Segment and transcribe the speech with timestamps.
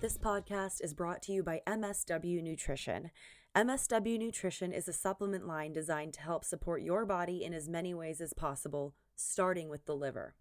[0.00, 3.10] This podcast is brought to you by MSW Nutrition.
[3.54, 7.92] MSW Nutrition is a supplement line designed to help support your body in as many
[7.92, 10.34] ways as possible, starting with the liver.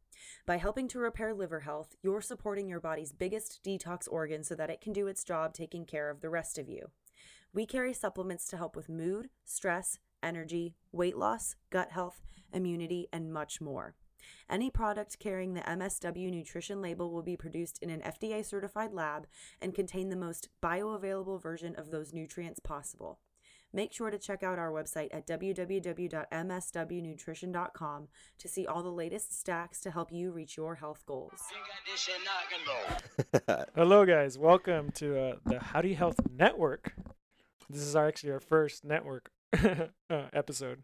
[0.46, 4.70] By helping to repair liver health, you're supporting your body's biggest detox organ so that
[4.70, 6.92] it can do its job taking care of the rest of you.
[7.54, 12.22] We carry supplements to help with mood, stress, energy, weight loss, gut health,
[12.54, 13.96] immunity, and much more.
[14.50, 19.28] Any product carrying the MSW nutrition label will be produced in an FDA certified lab
[19.62, 23.20] and contain the most bioavailable version of those nutrients possible.
[23.74, 29.82] Make sure to check out our website at www.mswnutrition.com to see all the latest stacks
[29.82, 31.42] to help you reach your health goals.
[33.76, 34.38] Hello, guys.
[34.38, 36.94] Welcome to uh, the Howdy Health Network.
[37.70, 39.32] This is our, actually our first network
[40.10, 40.84] episode.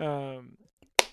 [0.00, 0.56] Um,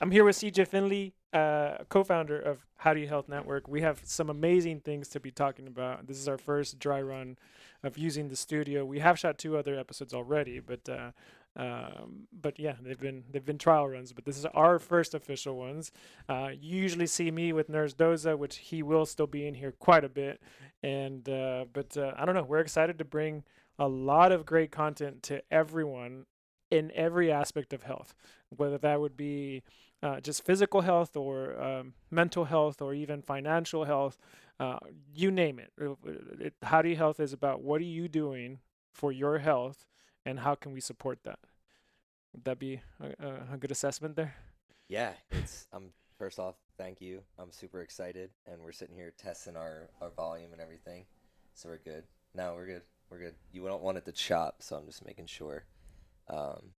[0.01, 3.67] I'm here with CJ Finley, uh, co-founder of Howdy Health Network.
[3.67, 6.07] We have some amazing things to be talking about.
[6.07, 7.37] This is our first dry run
[7.83, 8.85] of using the studio.
[8.85, 11.11] We have shot two other episodes already, but uh,
[11.57, 14.11] um, but yeah, they've been they've been trial runs.
[14.11, 15.91] But this is our first official ones.
[16.27, 19.71] Uh, you usually see me with Nurse Doza, which he will still be in here
[19.79, 20.41] quite a bit.
[20.83, 22.43] And uh, but uh, I don't know.
[22.43, 23.43] We're excited to bring
[23.79, 26.25] a lot of great content to everyone
[26.75, 28.13] in every aspect of health,
[28.49, 29.63] whether that would be
[30.03, 34.19] uh, just physical health or um, mental health or even financial health,
[34.59, 34.79] uh,
[35.13, 35.71] you name it.
[35.77, 35.97] It,
[36.39, 36.53] it.
[36.61, 38.59] Howdy Health is about what are you doing
[38.93, 39.87] for your health
[40.25, 41.39] and how can we support that?
[42.33, 44.35] Would that be a, a good assessment there?
[44.87, 45.67] Yeah, it's.
[45.73, 47.21] I'm first off, thank you.
[47.39, 51.05] I'm super excited, and we're sitting here testing our our volume and everything,
[51.53, 52.03] so we're good.
[52.35, 52.81] No, we're good.
[53.09, 53.35] We're good.
[53.51, 55.63] You don't want it to chop, so I'm just making sure.
[56.27, 56.71] Um,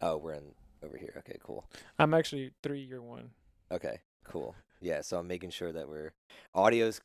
[0.00, 1.14] oh, we're in over here.
[1.18, 1.64] Okay, cool.
[1.98, 3.30] I'm actually three year one.
[3.72, 4.54] Okay, cool.
[4.80, 6.12] Yeah, so I'm making sure that we're
[6.54, 7.00] audio's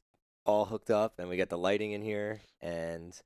[0.46, 3.18] all hooked up and we got the lighting in here and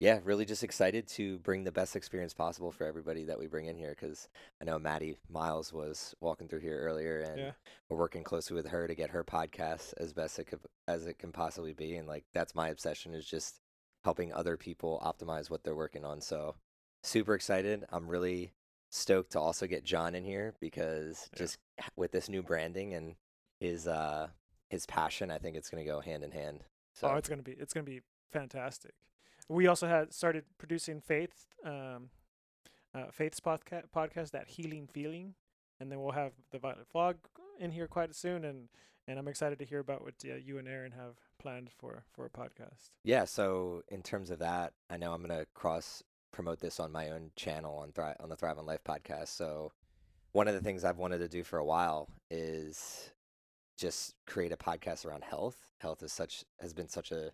[0.00, 3.66] yeah, really just excited to bring the best experience possible for everybody that we bring
[3.66, 4.28] in here because
[4.62, 7.50] I know Maddie Miles was walking through here earlier and Yeah.
[7.90, 11.18] we're working closely with her to get her podcast as best it could, as it
[11.18, 13.60] can possibly be and like that's my obsession is just
[14.04, 16.20] helping other people optimize what they're working on.
[16.20, 16.54] So
[17.02, 17.84] super excited.
[17.90, 18.52] I'm really
[18.90, 21.38] stoked to also get John in here because Yeah.
[21.38, 21.58] just
[21.96, 23.16] with this new branding and
[23.60, 24.28] his uh
[24.70, 26.64] his passion, I think it's gonna go hand in hand.
[26.94, 28.94] So Oh, it's gonna be it's gonna be fantastic.
[29.48, 32.10] We also had started producing Faith, um,
[32.94, 35.34] uh, Faith's podcast, podcast, that healing feeling,
[35.80, 37.16] and then we'll have the Violet Fog
[37.58, 38.68] in here quite soon, and
[39.06, 42.26] and I'm excited to hear about what uh, you and Aaron have planned for for
[42.26, 42.90] a podcast.
[43.04, 47.10] yeah, so in terms of that, I know I'm gonna cross promote this on my
[47.10, 49.28] own channel on Thrive on the Thrive on Life podcast.
[49.28, 49.72] So
[50.32, 53.10] one of the things I've wanted to do for a while is
[53.78, 55.56] just create a podcast around health.
[55.78, 57.30] Health is such has been such a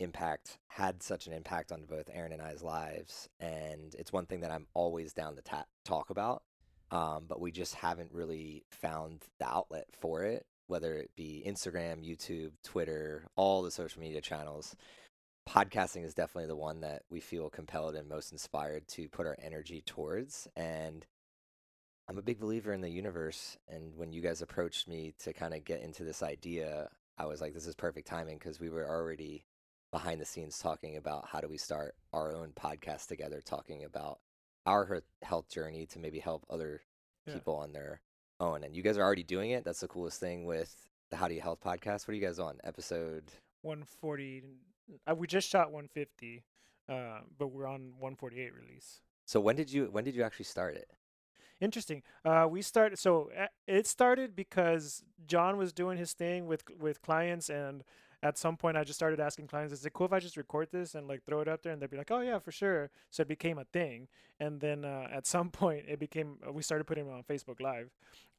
[0.00, 4.40] impact had such an impact on both Aaron and I's lives, and it's one thing
[4.40, 6.42] that I'm always down to ta- talk about.
[6.90, 12.04] Um, but we just haven't really found the outlet for it, whether it be Instagram,
[12.04, 14.74] YouTube, Twitter, all the social media channels.
[15.50, 19.36] Podcasting is definitely the one that we feel compelled and most inspired to put our
[19.42, 20.46] energy towards.
[20.54, 21.04] And
[22.08, 23.58] I'm a big believer in the universe.
[23.68, 26.88] And when you guys approached me to kind of get into this idea,
[27.18, 29.44] I was like, this is perfect timing because we were already
[29.90, 34.20] behind the scenes talking about how do we start our own podcast together, talking about
[34.66, 36.80] our health journey to maybe help other
[37.26, 37.34] Yeah.
[37.34, 38.00] people on their
[38.38, 38.62] own.
[38.62, 39.64] And you guys are already doing it.
[39.64, 42.06] That's the coolest thing with the How Do You Health podcast.
[42.06, 42.60] What are you guys on?
[42.62, 43.32] Episode
[43.62, 44.44] 140.
[45.08, 46.44] Uh, we just shot 150,
[46.88, 49.00] uh, but we're on 148 release.
[49.26, 50.88] So when did you when did you actually start it?
[51.60, 52.02] Interesting.
[52.24, 52.98] Uh, we started.
[52.98, 57.84] So uh, it started because John was doing his thing with with clients, and
[58.22, 60.68] at some point, I just started asking clients, "Is it cool if I just record
[60.72, 62.90] this and like throw it up there?" And they'd be like, "Oh yeah, for sure."
[63.10, 64.08] So it became a thing,
[64.40, 67.60] and then uh, at some point, it became uh, we started putting it on Facebook
[67.60, 67.90] Live,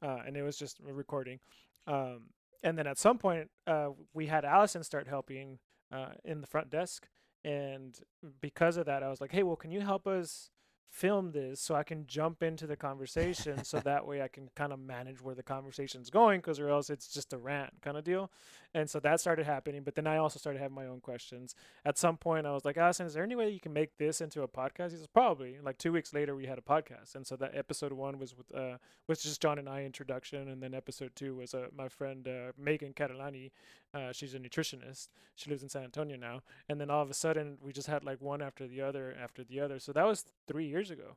[0.02, 1.38] uh, and it was just a recording.
[1.86, 2.24] Um,
[2.64, 5.58] and then at some point, uh, we had Allison start helping
[5.92, 7.08] uh, in the front desk,
[7.44, 7.98] and
[8.40, 10.50] because of that, I was like, "Hey, well, can you help us?"
[10.92, 14.74] film this so I can jump into the conversation so that way I can kind
[14.74, 18.04] of manage where the conversation's going because or else it's just a rant kind of
[18.04, 18.30] deal.
[18.74, 19.82] And so that started happening.
[19.82, 21.54] But then I also started having my own questions.
[21.84, 24.20] At some point, I was like, Allison, is there any way you can make this
[24.20, 24.92] into a podcast?
[24.92, 25.58] He says, probably.
[25.62, 27.14] Like two weeks later, we had a podcast.
[27.14, 28.78] And so that episode one was with uh,
[29.08, 30.48] was just John and I introduction.
[30.48, 33.50] And then episode two was uh, my friend uh, Megan Catalani.
[33.92, 35.08] Uh, she's a nutritionist.
[35.34, 36.40] She lives in San Antonio now.
[36.68, 39.44] And then all of a sudden, we just had like one after the other after
[39.44, 39.78] the other.
[39.78, 41.16] So that was three years ago.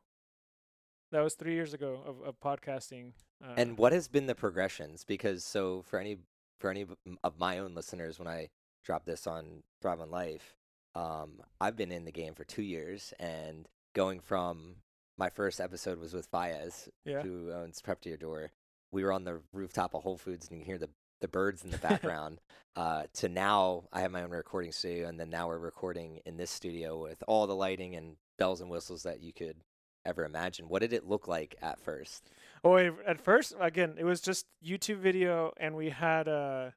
[1.12, 3.14] That was three years ago of, of podcasting.
[3.42, 5.06] Uh, And what has been the progressions?
[5.06, 6.18] Because so for any
[6.60, 6.86] for any
[7.24, 8.50] of my own listeners, when I
[8.84, 10.56] drop this on Thrive on Life,
[10.96, 14.78] um, I've been in the game for two years, and going from
[15.18, 18.52] my first episode was with Fayez, yeah, who owns Prep to Your Door.
[18.92, 20.90] We were on the rooftop of Whole Foods, and you can hear the
[21.22, 22.40] the birds in the background.
[22.76, 26.38] uh, to now, I have my own recording studio, and then now we're recording in
[26.38, 29.58] this studio with all the lighting and bells and whistles that you could
[30.06, 30.70] ever imagine.
[30.70, 32.30] What did it look like at first?
[32.64, 36.74] Oh, at first, again, it was just YouTube video, and we had a.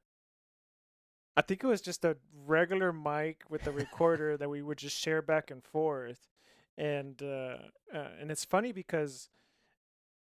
[1.35, 4.97] I think it was just a regular mic with a recorder that we would just
[4.97, 6.27] share back and forth,
[6.77, 7.57] and uh,
[7.93, 9.29] uh, and it's funny because,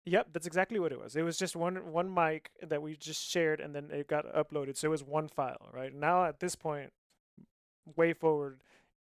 [0.04, 1.16] yep, that's exactly what it was.
[1.16, 4.76] It was just one one mic that we just shared, and then it got uploaded,
[4.76, 5.70] so it was one file.
[5.72, 6.92] Right now, at this point,
[7.96, 8.60] way forward,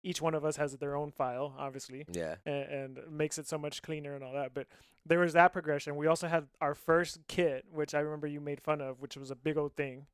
[0.02, 2.36] each one of us has their own file, obviously Yeah.
[2.46, 4.54] and, and makes it so much cleaner and all that.
[4.54, 4.66] But
[5.04, 5.96] there was that progression.
[5.96, 9.30] We also had our first kit, which I remember you made fun of, which was
[9.30, 10.06] a big old thing,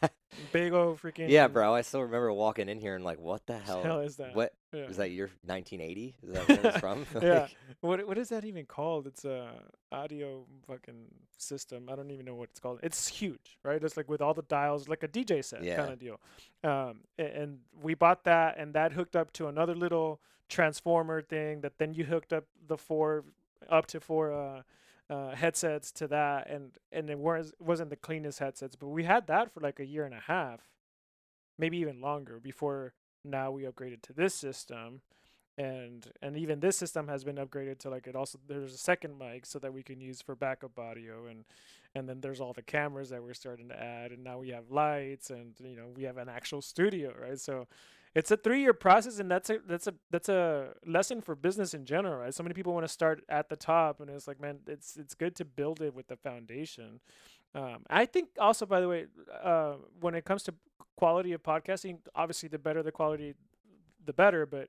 [0.52, 1.28] big old freaking.
[1.28, 1.74] yeah, bro.
[1.74, 4.00] I still remember walking in here and like, what the Hell, hell?
[4.00, 4.34] is that?
[4.34, 4.86] What Yeah.
[4.88, 5.10] was that?
[5.10, 6.14] Year 1980?
[6.22, 7.06] Is that where it's from?
[7.22, 7.46] yeah.
[7.80, 9.06] What what is that even called?
[9.06, 9.50] It's a
[9.90, 11.06] audio fucking
[11.38, 11.88] system.
[11.90, 12.80] I don't even know what it's called.
[12.82, 13.82] It's huge, right?
[13.82, 15.76] It's like with all the dials, like a DJ set Yeah.
[15.76, 16.20] kind of deal.
[16.64, 21.60] Um, a- and we bought that, and that hooked up to another little transformer thing
[21.62, 23.24] that then you hooked up the four
[23.70, 24.62] up to four uh,
[25.10, 29.26] uh, headsets to that, and and it was wasn't the cleanest headsets, but we had
[29.26, 30.60] that for like a year and a half,
[31.58, 32.94] maybe even longer before
[33.24, 35.00] now we upgraded to this system
[35.58, 39.18] and and even this system has been upgraded to like it also there's a second
[39.18, 41.44] mic so that we can use for backup audio and
[41.94, 44.70] and then there's all the cameras that we're starting to add and now we have
[44.70, 47.38] lights and you know we have an actual studio right?
[47.38, 47.66] So
[48.14, 51.74] it's a three year process and that's a that's a that's a lesson for business
[51.74, 54.40] in general right so many people want to start at the top and it's like
[54.40, 57.00] man it's it's good to build it with the foundation
[57.54, 59.06] um, I think also, by the way,
[59.42, 60.54] uh, when it comes to
[60.96, 63.34] quality of podcasting, obviously the better the quality,
[64.04, 64.46] the better.
[64.46, 64.68] But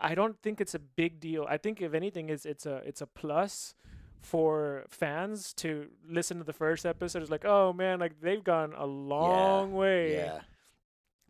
[0.00, 1.46] I- don't think it's a big deal.
[1.48, 3.74] I think if anything, it's it's a it's a plus
[4.20, 7.22] for fans to listen to the first episode.
[7.22, 10.40] It's like, oh man, like they've gone a long way yeah.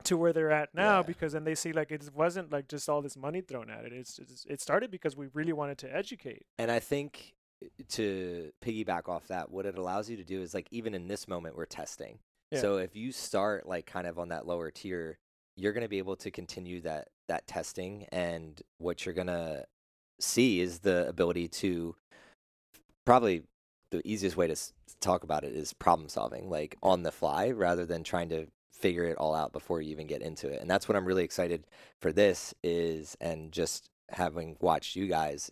[0.04, 1.02] To where they're at now Yeah.
[1.02, 3.92] because then they see like it wasn't like just all this money thrown at it.
[3.92, 6.46] It's, it's it started because we really wanted to educate.
[6.58, 7.34] And I think
[7.64, 11.08] uh, to piggyback off that, what it allows you to do is like even in
[11.08, 12.18] this moment we're testing.
[12.52, 12.60] Yeah.
[12.60, 15.18] So if you start like kind of on that lower tier,
[15.56, 19.64] you're going to be able to continue that that testing and what you're going to
[20.20, 21.96] see is the ability to
[23.04, 23.42] probably
[23.90, 27.50] the easiest way to s- talk about it is problem solving like on the fly
[27.50, 28.46] rather than trying to
[28.76, 30.60] figure it all out before you even get into it.
[30.60, 31.64] And that's what I'm really excited
[32.00, 35.50] for this is and just having watched you guys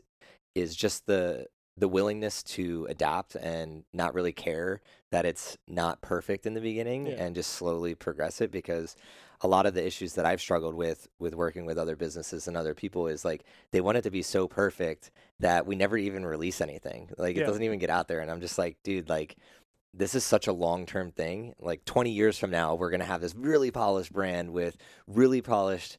[0.55, 4.81] is just the the willingness to adapt and not really care
[5.11, 7.15] that it's not perfect in the beginning Yeah.
[7.15, 8.95] and just slowly progress it because
[9.41, 12.57] a lot of the issues that I've struggled with with working with other businesses and
[12.57, 13.43] other people is like
[13.73, 15.11] they want it to be so perfect
[15.41, 17.11] that we never even release anything.
[17.19, 19.35] Like it doesn't even get out there and I'm just like, dude, like
[19.97, 21.55] this is such a long-term thing.
[21.61, 24.77] Like 20 years from now, we're going to have this really polished brand with
[25.07, 25.99] really polished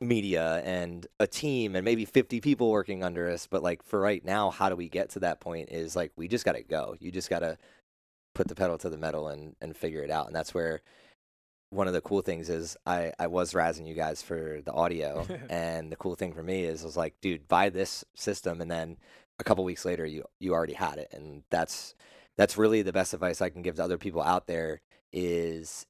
[0.00, 3.46] media and a team and maybe 50 people working under us.
[3.46, 6.28] But like for right now how do we get to that point is like we
[6.28, 6.96] just got to go.
[7.00, 7.56] You just got to
[8.34, 10.26] put the pedal to the metal and and figure it out.
[10.26, 10.82] And that's where
[11.70, 15.26] one of the cool things is I, I was razzing you guys for the audio.
[15.50, 18.60] And the cool thing for me is I was like dude buy this system.
[18.60, 18.98] And then
[19.38, 21.08] a couple weeks later you you already had it.
[21.12, 21.94] And that's
[22.36, 24.80] that's really the best advice I can give to other people out there
[25.12, 25.84] is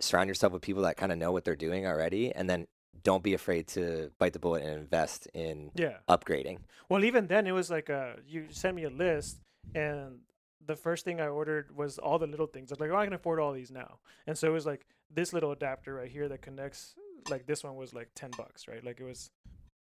[0.00, 2.66] surround yourself with people that kind of know what they're doing already and then
[3.02, 5.98] don't be afraid to bite the bullet and invest in Yeah.
[6.08, 6.58] upgrading.
[6.88, 9.38] Well, even then, it was like uh, you sent me a list,
[9.74, 10.18] and
[10.66, 12.70] the first thing I ordered was all the little things.
[12.70, 14.84] I was like, oh, I can afford all these now, and so it was like
[15.10, 16.94] this little adapter right here that connects.
[17.30, 18.84] Like this one was like ten bucks, right?
[18.84, 19.30] Like it was.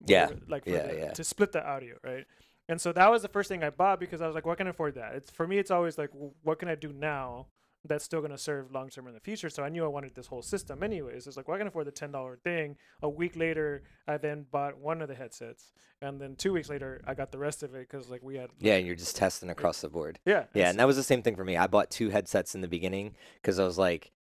[0.06, 0.30] Yeah.
[0.48, 1.12] Like for Yeah, the- yeah.
[1.14, 2.26] to split the audio, right?
[2.70, 4.68] And so that was the first thing I bought because I was like, what can
[4.68, 5.16] I afford that?
[5.16, 5.58] It's for me.
[5.58, 6.10] It's always like,
[6.44, 7.48] what can I do now
[7.86, 9.50] that's still gonna serve long term in the future?
[9.50, 11.28] So I knew I wanted this whole system, anyways.
[11.28, 12.78] It's like, well, I can afford the ten dollar thing.
[13.02, 17.02] A week later, I then bought one of the headsets, and then two weeks later,
[17.06, 19.50] I got the rest of it because like we had Yeah, and you're just testing
[19.50, 20.20] across the board.
[20.26, 21.58] yeah Yeah, and that was the same thing for me.
[21.58, 24.12] I bought two headsets in the beginning because I was like,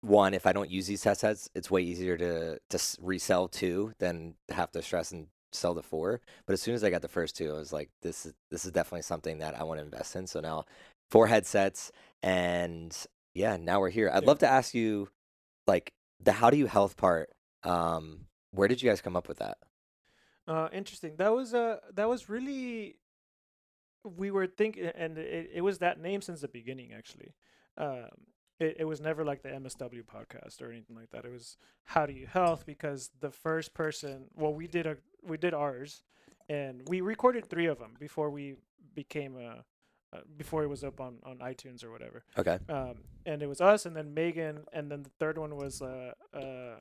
[0.00, 4.34] one, if I don't use these headsets, it's way easier to to resell two than
[4.48, 6.20] have to stress and sell the four.
[6.46, 8.64] But as soon as I got the first two, I was like, this is this
[8.64, 10.26] is definitely something that I want to invest in.
[10.26, 10.64] So now,
[11.10, 11.92] four headsets,
[12.22, 12.96] and
[13.34, 14.10] yeah, now we're here.
[14.12, 14.28] I'd Yeah.
[14.28, 15.08] love to ask you,
[15.66, 17.30] like, the how do you health part.
[17.64, 19.58] Um, where did you guys come up with that?
[20.46, 21.16] Uh, interesting.
[21.16, 22.96] That was uh that was really
[24.04, 26.92] we were thinking, and it, it was that name since the beginning.
[26.92, 27.34] Actually,
[27.76, 28.08] um,
[28.62, 31.24] it, it was never like the MSW podcast or anything like that.
[31.24, 34.96] It was How Do You Health because the first person, well, we did a
[35.30, 36.02] we did ours,
[36.48, 38.56] and we recorded three of them before we
[38.94, 39.64] became a.
[40.14, 42.58] Uh, before it was up on, on iTunes or whatever, Okay.
[42.68, 46.12] um, and it was us, and then Megan, and then the third one was uh,
[46.34, 46.76] uh,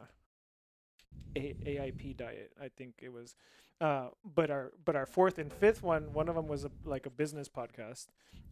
[1.37, 2.51] a- AIP diet.
[2.61, 3.35] I think it was,
[3.79, 7.05] uh, but our but our fourth and fifth one, one of them was a, like
[7.05, 8.07] a business podcast,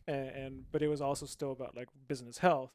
[0.08, 2.72] and, and but it was also still about like business health.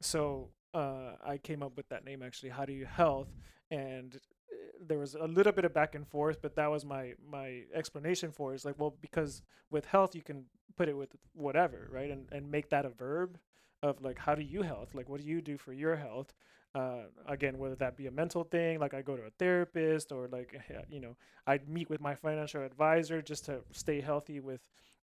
[0.00, 2.50] So uh, I came up with that name actually.
[2.50, 3.28] How do you health?
[3.70, 7.14] And uh, there was a little bit of back and forth, but that was my
[7.28, 8.56] my explanation for it.
[8.56, 10.44] It's like well because with health you can
[10.76, 12.10] put it with whatever, right?
[12.10, 13.38] And and make that a verb
[13.82, 14.94] of like how do you health?
[14.94, 16.32] Like what do you do for your health?
[16.74, 20.28] uh, again, whether that be a mental thing, like I go to a therapist, or
[20.28, 20.54] like
[20.90, 24.60] you know, I meet with my financial advisor just to stay healthy with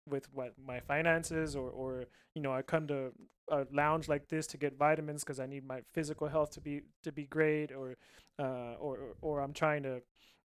[0.07, 2.05] with what my finances, or or
[2.35, 3.11] you know, I come to
[3.49, 6.81] a lounge like this to get vitamins because I need my physical health to be
[7.03, 7.95] to be great, or
[8.39, 10.01] uh, or or I'm trying to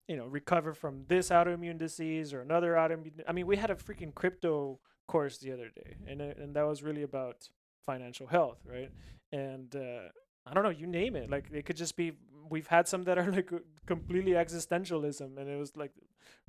[0.09, 3.23] you know recover from this autoimmune disease or another autoimmune.
[3.27, 6.83] I mean, we had a freaking crypto course the other day, and and that was
[6.83, 7.49] really about
[7.85, 8.91] financial health, right?
[9.33, 10.09] And uh,
[10.47, 11.31] I don't know, you name it.
[11.31, 12.13] Like it could just be.
[12.51, 13.51] We've had some that are like
[13.87, 15.93] completely existentialism, and it was like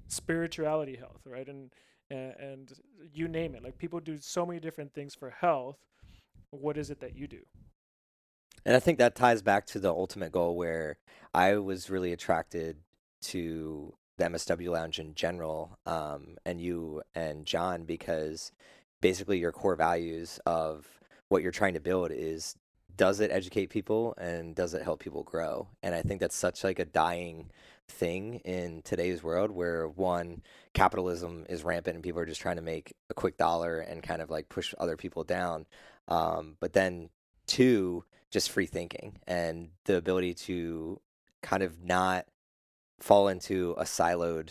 [0.07, 1.47] spirituality health, right?
[1.47, 1.71] And
[2.09, 2.73] and, and
[3.13, 3.63] you name it.
[3.63, 5.77] Like people do so many different things for health.
[6.51, 7.41] What is it that you do?
[8.65, 10.97] And I think that ties back to the ultimate goal where
[11.33, 12.77] I was really attracted
[13.21, 18.51] to the MSW Lounge in general, um, and you and John, because
[19.01, 20.87] basically your core values of
[21.29, 22.55] what you're trying to build is
[22.99, 25.69] does it educate people and does it help people grow?
[25.81, 27.49] And I think that's such like a dying
[27.87, 30.41] thing in today's world where one
[30.73, 34.21] capitalism is rampant and people are just trying to make a quick dollar and kind
[34.21, 35.65] of like push other people down.
[36.09, 37.09] Um, but then
[37.47, 40.99] two, just free thinking and the ability to
[41.41, 42.25] kind of not
[42.99, 44.49] fall into a siloed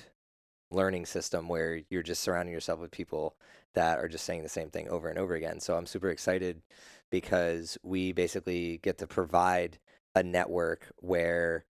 [0.70, 3.36] learning system where you're just surrounding yourself with people
[3.74, 5.60] that are just saying the same thing over and over again.
[5.60, 6.62] So I'm super excited
[7.10, 9.78] because we basically get to provide
[10.14, 11.64] a network where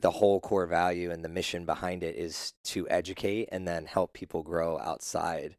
[0.00, 4.12] the whole core value and the mission behind it is to educate and then help
[4.12, 5.56] people grow outside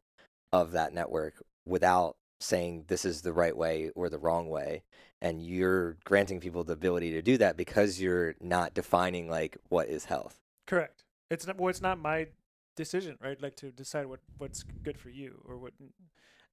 [0.52, 4.82] of that network without saying this is the right way or the wrong way
[5.22, 9.88] and you're granting people the ability to do that because you're not defining like what
[9.88, 11.04] is health Correct.
[11.30, 11.58] It's not.
[11.58, 12.28] Well, it's not my
[12.76, 13.40] decision, right?
[13.40, 15.72] Like to decide what what's good for you or what.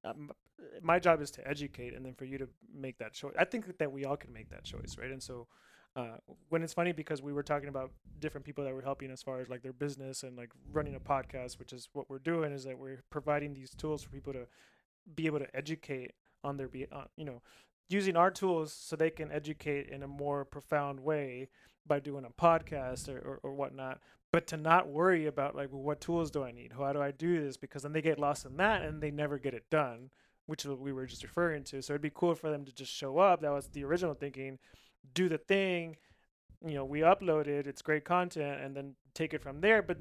[0.04, 0.32] Um,
[0.82, 3.34] my job is to educate, and then for you to make that choice.
[3.38, 5.12] I think that we all can make that choice, right?
[5.12, 5.48] And so,
[5.96, 6.18] uh,
[6.50, 9.40] when it's funny because we were talking about different people that were helping as far
[9.42, 12.64] as like their business and like running a podcast, which is what we're doing, is
[12.64, 14.48] that we're providing these tools for people to
[15.16, 17.42] be able to educate on their be, uh, you know,
[17.90, 21.50] using our tools so they can educate in a more profound way
[21.86, 24.00] by doing a podcast or, or, or whatnot
[24.32, 26.74] but to not worry about like well, what tools do i need?
[26.78, 27.58] How do i do this?
[27.58, 30.10] Because then they get lost in that and they never get it done
[30.48, 31.82] which we were just referring to.
[31.82, 33.42] So it'd be cool for them to just show up.
[33.42, 34.60] That was the original thinking.
[35.14, 35.96] Do the thing
[36.64, 39.82] you know we upload it it's great content and then take it from there.
[39.82, 39.98] But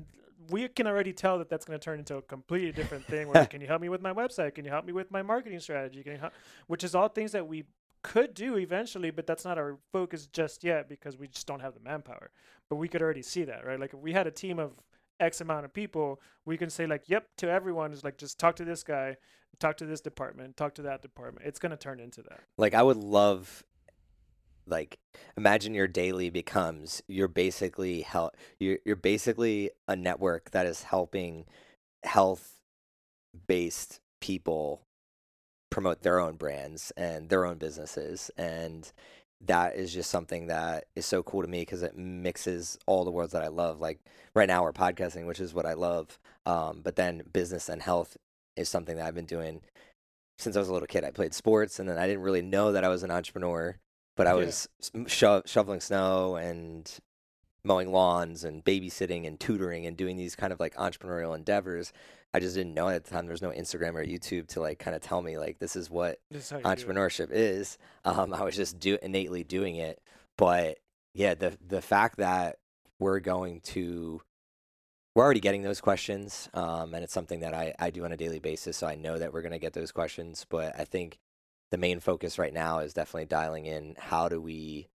[0.49, 3.47] we can already tell that that's going to turn into a completely different thing where
[3.51, 4.55] can you help me with my website?
[4.55, 6.03] Can you help me with my marketing strategy?
[6.03, 6.33] Can you help
[6.67, 7.65] which is all things that we
[8.03, 11.75] could do eventually, but that's not our focus just yet because we just don't have
[11.75, 12.31] the manpower.
[12.69, 13.79] But we could already see that, right?
[13.79, 14.73] Like if we had a team of
[15.19, 18.57] X amount of people, we can say like, yep, to everyone is like just talk
[18.57, 19.17] to this guy,
[19.59, 21.47] talk to this department, talk to that department.
[21.47, 22.41] It's gonna turn into that.
[22.57, 23.65] like i would love
[24.67, 24.99] like
[25.37, 31.45] imagine your daily becomes you're basically help you're, you're basically a network that is helping
[32.05, 32.61] health
[33.47, 34.87] based people
[35.71, 38.93] promote their own brands and their own businesses and
[39.47, 43.11] that is just something that is so cool to me because it mixes all the
[43.11, 43.81] worlds that I love.
[43.81, 44.01] Like
[44.35, 46.19] right now, we're podcasting, which is what I love.
[46.45, 48.17] Um, but then business and health
[48.57, 49.63] is something that I've been doing
[50.39, 51.05] since I was a little kid.
[51.05, 53.77] I played sports, and then I didn't really know that I was an entrepreneur,
[54.17, 54.47] but I Yeah.
[54.47, 54.69] was
[55.07, 56.91] sho- shoveling snow and
[57.65, 61.93] mowing lawns and babysitting and tutoring and doing these kind of like entrepreneurial endeavors.
[62.33, 63.27] I just didn't know at the time.
[63.27, 66.19] There's no Instagram or YouTube to like kind of tell me like this is what
[66.31, 66.77] This is how you do it.
[66.77, 67.79] entrepreneurship is.
[68.05, 70.01] Um, I was just do innately doing it,
[70.39, 70.79] but
[71.15, 72.59] yeah, the the fact that
[72.99, 74.23] we're going to
[75.17, 78.17] we're already getting those questions, um, and it's something that I I do on a
[78.17, 80.47] daily basis, so I know that we're gonna get those questions.
[80.49, 81.19] But I think
[81.73, 84.89] the main focus right now is definitely dialing in how do we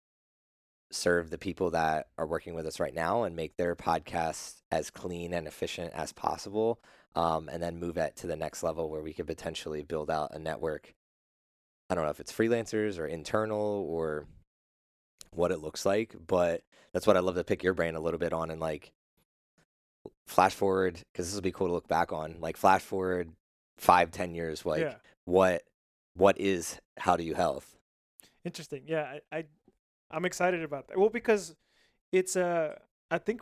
[0.90, 4.88] serve the people that are working with us right now and make their podcast as
[4.90, 6.78] clean and efficient as possible
[7.16, 10.34] um, and then move it to the next level where we could potentially build out
[10.34, 10.94] a network
[11.90, 14.26] i don't know if it's freelancers or internal or
[15.32, 18.20] what it looks like but that's what i love to pick your brain a little
[18.20, 18.92] bit on and like
[20.26, 23.30] flash forward because this will be cool to look back on like flash forward
[23.78, 24.94] five ten years like yeah.
[25.24, 25.62] what
[26.14, 27.76] what is how do you health
[28.46, 28.84] Interesting.
[28.86, 29.44] Yeah, I, I
[30.08, 30.96] I'm excited about that.
[30.96, 31.56] Well, because
[32.12, 32.76] it's uh
[33.10, 33.40] I think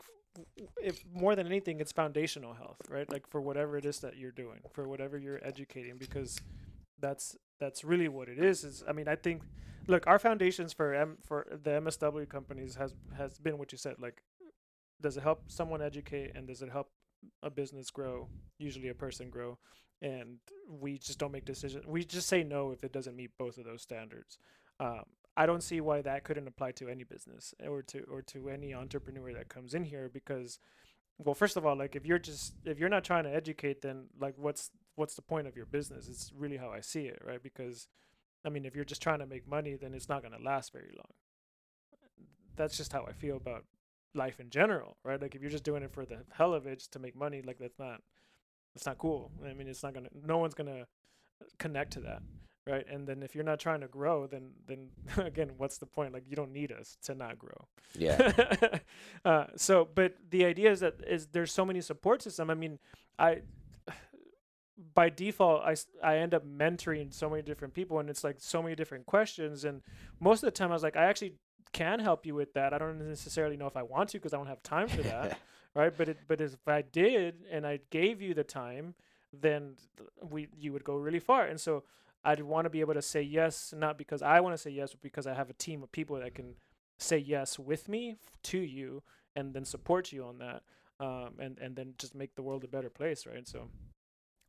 [0.82, 3.10] if more than anything it's foundational health, right?
[3.10, 6.38] Like for whatever it is that you're doing, for whatever you're educating because
[7.00, 9.42] that's that's really what it is is I mean, I think
[9.86, 13.96] look, our foundations for M for the MSW companies has has been what you said
[14.00, 14.22] like
[15.00, 16.90] does it help someone educate and does it help
[17.42, 19.58] a business grow, usually a person grow?
[20.00, 20.38] And
[20.68, 21.86] we just don't make decisions.
[21.86, 24.38] We just say no if it doesn't meet both of those standards
[24.80, 25.04] um,
[25.36, 28.72] I don't see why that couldn't apply to any business or to or to any
[28.72, 30.58] entrepreneur that comes in here because
[31.18, 34.06] well first of all like if you're just if you're not trying to educate then
[34.20, 36.08] like what's what's the point of your business?
[36.08, 37.42] It's really how I see it right?
[37.42, 37.88] Because
[38.44, 40.72] I mean if you're just trying to make money then it's not going to last
[40.72, 41.14] very long.
[42.56, 43.64] That's just how I feel about
[44.14, 45.20] life in general right?
[45.20, 47.42] Like if you're just doing it for the hell of it just to make money
[47.42, 48.02] like that's not
[48.72, 49.32] that's not cool.
[49.44, 50.86] I mean it's not going to no one's going to
[51.58, 52.22] connect to that
[52.66, 52.86] right?
[52.90, 54.88] And then if you're not trying to grow then then
[55.24, 56.12] again what's the point?
[56.12, 57.66] Like you don't need us to not grow.
[57.94, 58.32] Yeah.
[59.24, 62.50] Uh, so but the idea is that is there's so many support system.
[62.50, 62.78] I mean
[63.18, 63.40] i
[64.94, 68.62] by default I, I end up mentoring so many different people and it's like so
[68.62, 69.64] many different questions.
[69.64, 69.82] And
[70.20, 71.34] most of the time i was like i actually
[71.72, 72.72] can help you with that.
[72.72, 75.38] I don't necessarily know if i want to because i don't have time for that
[75.74, 75.92] right?
[75.96, 78.94] But it but if i did and i gave you the time
[79.40, 79.76] then
[80.30, 81.46] we you would go really far.
[81.46, 81.84] And so
[82.24, 84.92] i'd want to be able to say yes not because i want to say yes
[84.92, 86.54] but because i have a team of people that can
[86.98, 89.02] say yes with me to you
[89.36, 90.62] and then support you on that
[91.00, 93.48] um, and and then just make the world a better place right?
[93.48, 93.68] So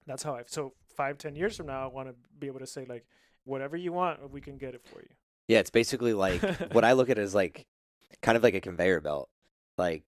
[0.05, 2.67] that's how i so five ten years from now i want to be able to
[2.67, 3.03] say like
[3.45, 5.09] whatever you want we can get it for you.
[5.47, 7.65] Yeah it's basically like what i look at it as like
[8.21, 9.29] kind of like a conveyor belt.
[9.77, 10.03] Like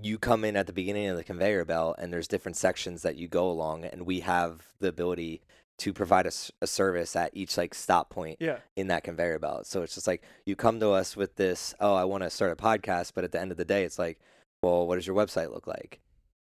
[0.00, 3.16] you come in at the beginning of the conveyor belt and there's different sections that
[3.16, 5.40] you go along and we have the ability
[5.78, 9.66] to provide a, a service at each like stop point yeah in that conveyor belt.
[9.66, 12.52] So it's just like you come to us with this, oh, I want to start
[12.52, 14.18] a podcast, but at the end of the day, it's like,
[14.62, 16.00] well, what does your website look like?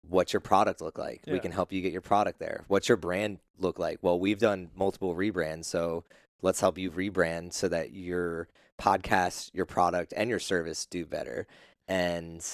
[0.09, 1.21] What's your product look like?
[1.25, 2.65] We can help you get your product there.
[2.67, 3.99] What's your brand look like?
[4.01, 6.03] Well, we've done multiple rebrands, so
[6.41, 8.49] let's help you rebrand so that your
[8.79, 11.47] podcast, your product, and your service do better.
[11.87, 12.45] And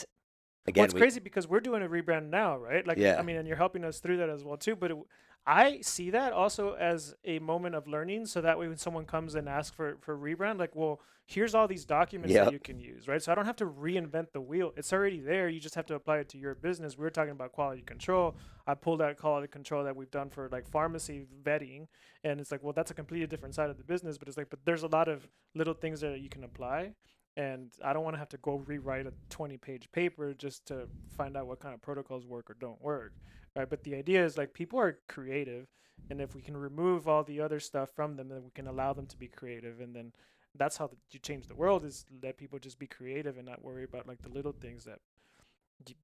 [0.67, 2.85] again, well, it's we, crazy because we're doing a rebrand now, right?
[2.85, 3.17] Like, Yeah.
[3.17, 4.75] I mean, and you're helping us through that as well too.
[4.75, 4.97] But it,
[5.45, 9.35] I see that also as a moment of learning, so that way when someone comes
[9.35, 12.45] and asks for for rebrand, like, well, here's all these documents Yep.
[12.45, 13.21] that you can use, right?
[13.21, 15.49] So I don't have to reinvent the wheel; it's already there.
[15.49, 16.97] You just have to apply it to your business.
[16.97, 18.35] We were talking about quality control.
[18.67, 21.87] I pulled out quality control that we've done for like pharmacy vetting,
[22.23, 24.17] and it's like, well, that's a completely different side of the business.
[24.19, 26.93] But it's like, but there's a lot of little things that you can apply
[27.37, 30.87] and I don't want to have to go rewrite a 20 page paper just to
[31.15, 33.13] find out what kind of protocols work or don't work.
[33.55, 33.69] Right.
[33.69, 35.67] But the idea is like people are creative.
[36.09, 38.93] And if we can remove all the other stuff from them, then we can allow
[38.93, 39.79] them to be creative.
[39.81, 40.13] And then
[40.55, 43.63] that's how the, you change the world is let people just be creative and not
[43.63, 44.99] worry about like the little things that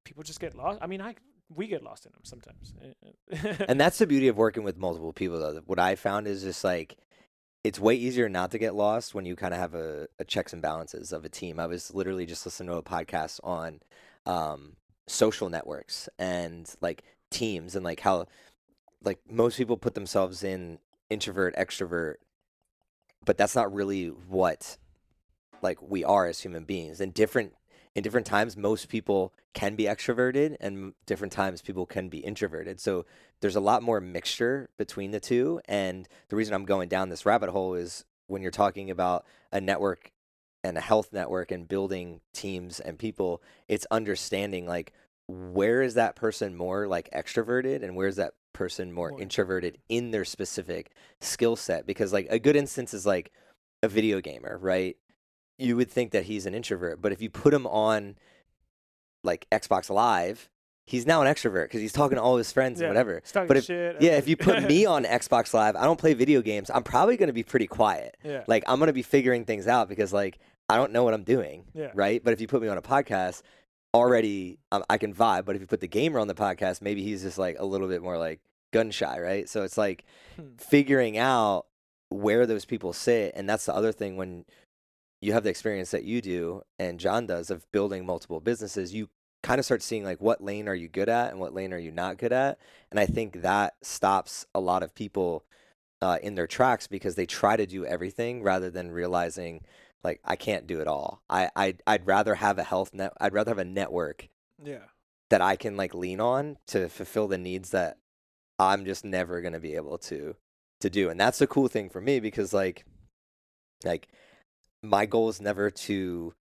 [0.04, 0.80] people just get lost.
[0.82, 1.16] I mean, I,
[1.54, 2.74] we get lost in them sometimes.
[3.68, 6.64] and that's the beauty of working with multiple people though what i found is just
[6.64, 6.98] like
[7.64, 10.54] it's way easier not to get lost when you kind of have a, a checks
[10.54, 13.80] and balances of a team i was literally just listening to a podcast on
[14.26, 14.76] um,
[15.08, 17.04] social networks and like
[17.36, 18.26] teams and like how
[19.04, 22.16] like most people put themselves in introvert extrovert
[23.26, 24.78] but that's not really what
[25.62, 27.02] like we are as human beings.
[27.02, 27.54] And different
[27.96, 32.80] in different times most people can be extroverted and different times people can be introverted.
[32.80, 33.06] So
[33.42, 37.26] there's a lot more mixture between the two and the reason i'm going down this
[37.26, 40.12] rabbit hole is when you're talking about a network
[40.64, 44.94] and a health network and building teams and people it's understanding like
[45.28, 50.12] where is that person more like extroverted and where's that person more More introverted in
[50.12, 53.32] their specific skill set because like a good instance is like
[53.84, 54.96] a video gamer right
[55.58, 58.16] you would think that he's an introvert but if you put him on
[59.24, 60.50] like xbox live
[60.86, 63.58] he's now an extrovert because he's talking to all his friends Yeah, and whatever but
[63.58, 64.02] if shit.
[64.02, 67.18] yeah if you put me on xbox live i don't play video games i'm probably
[67.18, 68.44] going to be pretty quiet yeah.
[68.48, 70.38] like i'm going to be figuring things out because like
[70.70, 71.92] i don't know what i'm doing Yeah.
[71.94, 73.42] right but if you put me on a podcast
[73.96, 77.02] already um, i can vibe but if you put the gamer on the podcast maybe
[77.02, 78.40] he's just like a little bit more like
[78.74, 80.04] gun shy right so it's like
[80.36, 80.56] Hmm.
[80.58, 81.66] figuring out
[82.10, 84.44] where those people sit and that's the other thing when
[85.22, 89.10] you have the experience that you do and John does of building multiple businesses, you
[89.42, 91.80] kind of start seeing like what lane are you good at and what lane are
[91.80, 92.60] you not good at.
[92.92, 95.44] And I think that stops a lot of people
[96.02, 99.62] uh, in their tracks because they try to do everything rather than realizing
[100.06, 101.22] like I can't do it all.
[101.30, 103.12] I I'd, I'd rather have a health net.
[103.20, 104.30] I'd rather have a network
[104.64, 104.86] Yeah.
[105.32, 107.98] that I can like lean on to fulfill the needs that
[108.60, 110.36] I'm just never gonna be able to
[110.82, 111.10] to do.
[111.10, 112.86] And that's the cool thing for me because like
[113.84, 114.08] like
[114.84, 116.34] my goal is never to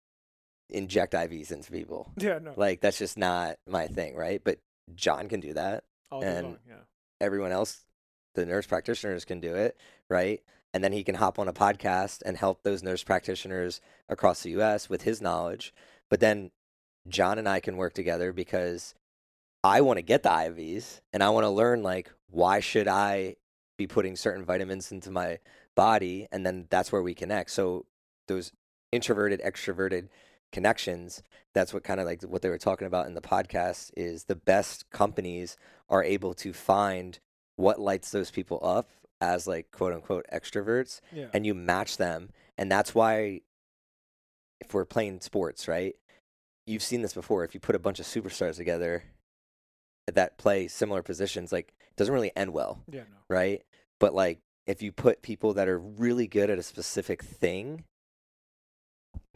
[0.70, 2.10] inject IVs into people.
[2.16, 2.38] Yeah.
[2.38, 2.52] No.
[2.56, 4.40] Like that's just not my thing, right?
[4.44, 4.58] But
[4.94, 5.84] John can do that.
[6.10, 6.58] all and- long.
[6.68, 6.74] Yeah.
[7.20, 7.80] Everyone else,
[8.34, 9.78] the nurse practitioners can do it,
[10.10, 10.42] right?
[10.74, 14.50] And then he can hop on a podcast and help those nurse practitioners across the
[14.60, 15.72] US with his knowledge.
[16.10, 16.50] But then
[17.08, 18.94] John and I can work together because
[19.62, 23.36] I want to get the IVs and I want to learn like why should I
[23.78, 25.38] be putting certain vitamins into my
[25.76, 27.50] body and then that's where we connect.
[27.52, 27.86] So
[28.26, 28.52] those
[28.92, 30.08] introverted extroverted
[30.52, 34.24] connections that's what kind of like what they were talking about in the podcast is
[34.24, 35.56] the best companies
[35.88, 37.18] are able to find
[37.56, 38.90] what lights those people up
[39.24, 41.26] as like quote unquote extroverts Yeah.
[41.32, 43.40] and you match them and that's why
[44.60, 45.94] if we're playing sports right
[46.66, 49.02] you've seen this before if you put a bunch of superstars together
[50.12, 53.00] that play similar positions like it doesn't really end well yeah.
[53.10, 53.16] No.
[53.28, 53.62] right
[53.98, 57.84] but like if you put people that are really good at a specific thing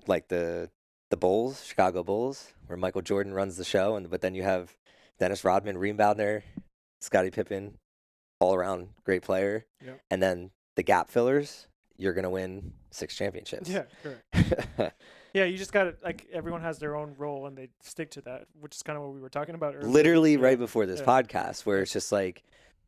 [0.06, 0.70] like the
[1.10, 4.76] the bulls chicago bulls where michael jordan runs the show and but then you have
[5.18, 6.42] dennis rodman rebounder
[7.00, 7.74] scottie pippen
[8.40, 10.00] all around great player Yep.
[10.10, 13.84] and then the gap fillers you're gonna win six championships Yeah.
[14.02, 14.94] Correct.
[15.34, 15.44] Yeah.
[15.44, 18.46] You just got to like everyone has their own role and they stick to that,
[18.58, 19.86] which is kind of what we were talking about earlier.
[19.88, 20.40] literally Yeah.
[20.44, 21.06] right before this Yeah.
[21.06, 22.42] podcast where it's just like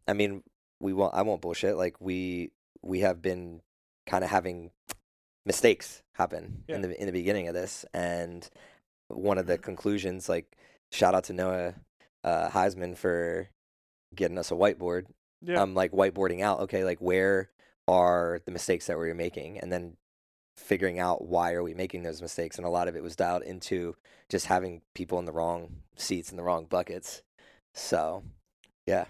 [0.08, 0.42] i mean
[0.80, 2.50] we won't i won't bullshit like we
[2.82, 3.60] we have been
[4.06, 4.70] kind of having
[5.46, 8.48] mistakes happen in the in the beginning of this and
[9.08, 10.56] one of the conclusions like
[10.92, 11.74] shout out to noah
[12.24, 13.48] uh heisman for
[14.14, 15.06] getting us a whiteboard
[15.42, 15.62] Yeah.
[15.62, 17.50] i'm like whiteboarding out okay like where
[17.88, 19.96] are the mistakes that we're making and then
[20.57, 23.42] figuring out why are we making those mistakes and a lot of it was dialed
[23.42, 23.96] into
[24.29, 27.22] just having people in the wrong seats in the wrong buckets
[27.72, 28.22] so
[28.87, 29.07] yeah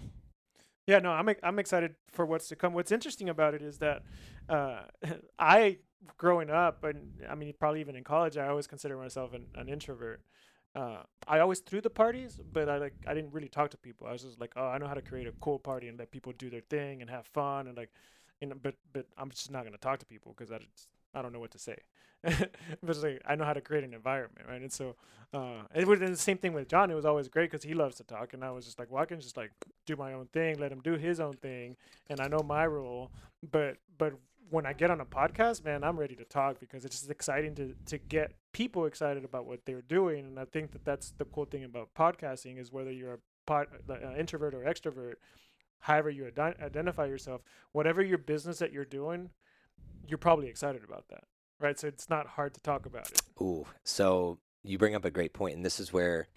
[0.86, 2.72] Yeah, no, I'm I'm excited for what's to come.
[2.72, 4.02] What's interesting about it is that
[4.48, 4.82] uh,
[5.38, 5.78] I,
[6.16, 9.68] growing up, and I mean, probably even in college, I always consider myself an, an
[9.68, 10.22] introvert.
[10.74, 14.06] Uh, I always threw the parties, but I like I didn't really talk to people.
[14.06, 16.10] I was just like, oh, I know how to create a cool party and let
[16.12, 17.90] people do their thing and have fun and like,
[18.40, 20.60] know, but but I'm just not gonna talk to people because I
[21.14, 21.76] I don't know what to say.
[22.22, 24.60] but like I know how to create an environment, right?
[24.60, 24.94] And so
[25.32, 26.90] uh, it was and the same thing with John.
[26.90, 29.02] It was always great because he loves to talk, and I was just like, well,
[29.02, 29.52] I can just like
[29.86, 31.76] do my own thing, let him do his own thing,
[32.08, 33.10] and I know my role.
[33.50, 34.14] But but
[34.50, 37.54] when I get on a podcast, man, I'm ready to talk because it's just exciting
[37.54, 41.24] to to get people excited about what they're doing, and I think that that's the
[41.24, 45.14] cool thing about podcasting is whether you're a pod, uh, introvert or extrovert,
[45.80, 49.30] however you ide- identify yourself, whatever your business that you're doing,
[50.06, 51.24] you're probably excited about that,
[51.60, 51.78] right?
[51.78, 53.22] So it's not hard to talk about it.
[53.40, 56.28] Ooh, so you bring up a great point, and this is where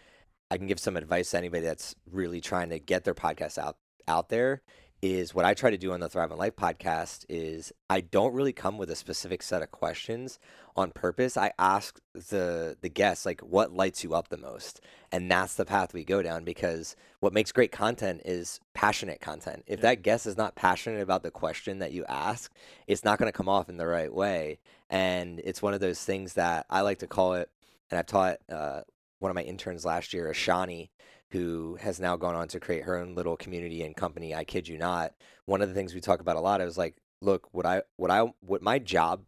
[0.52, 3.78] I can give some advice to anybody that's really trying to get their podcast out
[4.08, 4.62] out there.
[5.05, 8.33] Is what I try to do on the Thrive on Life podcast is I don't
[8.33, 10.39] really come with a specific set of questions
[10.77, 11.35] on purpose.
[11.35, 14.79] I ask the the guests like what lights you up the most,
[15.11, 19.65] and that's the path we go down because what makes great content is passionate content.
[19.67, 19.89] If Yeah.
[19.89, 22.49] that guest is not passionate about the question that you ask,
[22.87, 24.59] it's not going to come off in the right way.
[24.89, 27.49] And it's one of those things that I like to call it,
[27.91, 28.83] and I've taught uh,
[29.19, 30.87] one of my interns last year, Ashani,
[31.34, 34.36] who has now gone on to create her own little community and company.
[34.36, 35.13] I kid you not.
[35.46, 38.12] One of the things we talk about a lot is like, look, what I, what
[38.12, 39.24] I, what my job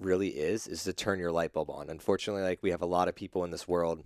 [0.00, 1.90] really is, is to turn your light bulb on.
[1.90, 4.02] Unfortunately, like we have a lot of people in this world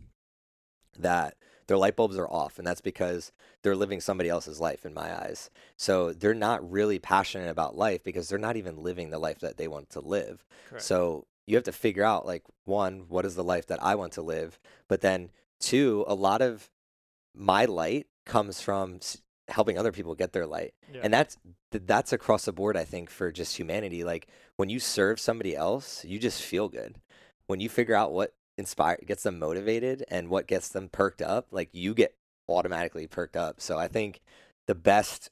[0.99, 1.37] that
[1.69, 3.31] their light bulbs are off, and that's because
[3.63, 5.49] they're living somebody else's life in my eyes.
[5.77, 9.57] So they're not really passionate about life because they're not even living the life that
[9.57, 10.45] they want to live.
[10.69, 10.85] Correct.
[10.85, 14.13] So you have to figure out like one, what is the life that I want
[14.15, 14.59] to live?
[14.89, 16.69] But then two, a lot of
[17.35, 19.01] my light comes from
[19.49, 20.75] helping other people get their light.
[20.93, 21.01] yeah.
[21.03, 21.37] And that's
[21.71, 24.05] that's across the board I think for just humanity.
[24.05, 26.97] Like when you serve somebody else, you just feel good.
[27.47, 31.49] When you figure out what inspire gets them motivated and what gets them perked up,
[31.51, 32.15] like you get
[32.49, 33.61] automatically perked up.
[33.61, 34.21] So I think
[34.67, 35.31] the best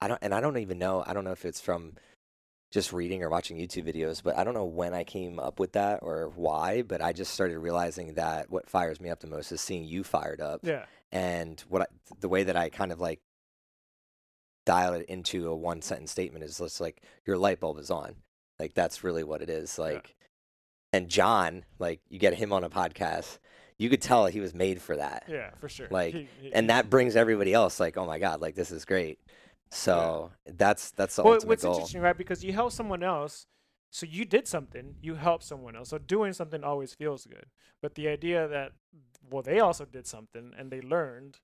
[0.00, 1.94] I don't and I don't even know, I don't know if it's from
[2.70, 5.72] just reading or watching YouTube videos, but I don't know when I came up with
[5.72, 9.52] that or why, but I just started realizing that what fires me up the most
[9.52, 10.84] is seeing you fired up yeah.
[11.12, 11.86] And what I,
[12.20, 13.20] the way that I kind of like
[14.66, 18.14] dial it into a one sentence statement is just like your light bulb is on.
[18.58, 19.78] Like that's really what it is.
[19.78, 20.14] Like
[20.92, 23.38] and John, like you get him on a podcast,
[23.78, 25.24] you could tell he was made for that.
[25.28, 25.86] Yeah, for sure.
[25.90, 28.84] Like, He- he- And that brings everybody else like, oh my god, like this is
[28.84, 29.18] great.
[29.70, 31.74] So that's that's the well, ultimate what's goal.
[31.74, 32.16] interesting, right?
[32.16, 33.46] Because you help someone else,
[33.90, 35.88] so you did something, you helped someone else.
[35.90, 37.46] So doing something always feels good.
[37.80, 38.72] But the idea that,
[39.30, 41.38] well, they also did something and they learned.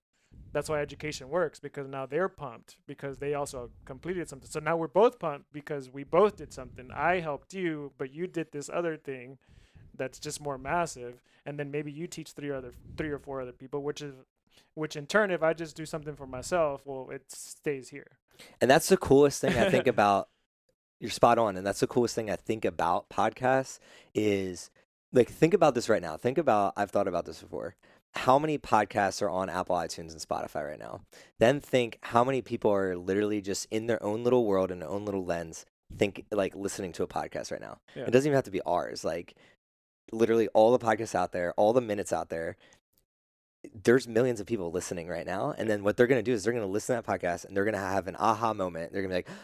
[0.53, 4.51] That's why education works because now they're pumped because they also completed something.
[4.51, 6.91] So now we're both pumped because we both did something.
[6.93, 9.39] I helped you, but you did this other thing
[9.97, 13.53] that's just more massive and then maybe you teach three other three or four other
[13.53, 14.13] people which is
[14.75, 18.19] which in turn if I just do something for myself, well, it stays here.
[18.61, 20.29] And that's the coolest thing I think about
[21.05, 23.79] you're spot on and that's the coolest thing I think about podcasts
[24.15, 24.71] is
[25.13, 26.17] like think about this right now.
[26.17, 27.77] Think about I've thought about this before.
[28.15, 31.03] How many podcasts are on Apple iTunes and Spotify right now?
[31.39, 34.89] Then think how many people are literally just in their own little world in their
[34.89, 35.67] own little lens
[35.99, 37.77] think like listening to a podcast right now.
[37.95, 38.05] Yeah.
[38.05, 39.05] It doesn't even have to be ours.
[39.05, 39.35] Like
[40.11, 42.57] literally all the podcasts out there, all the minutes out there.
[43.83, 45.55] There's millions of people listening right now.
[45.59, 47.45] And then what they're going to do is they're going to listen to that podcast
[47.45, 48.93] and they're going to have an aha moment.
[48.93, 49.39] They're going to be like,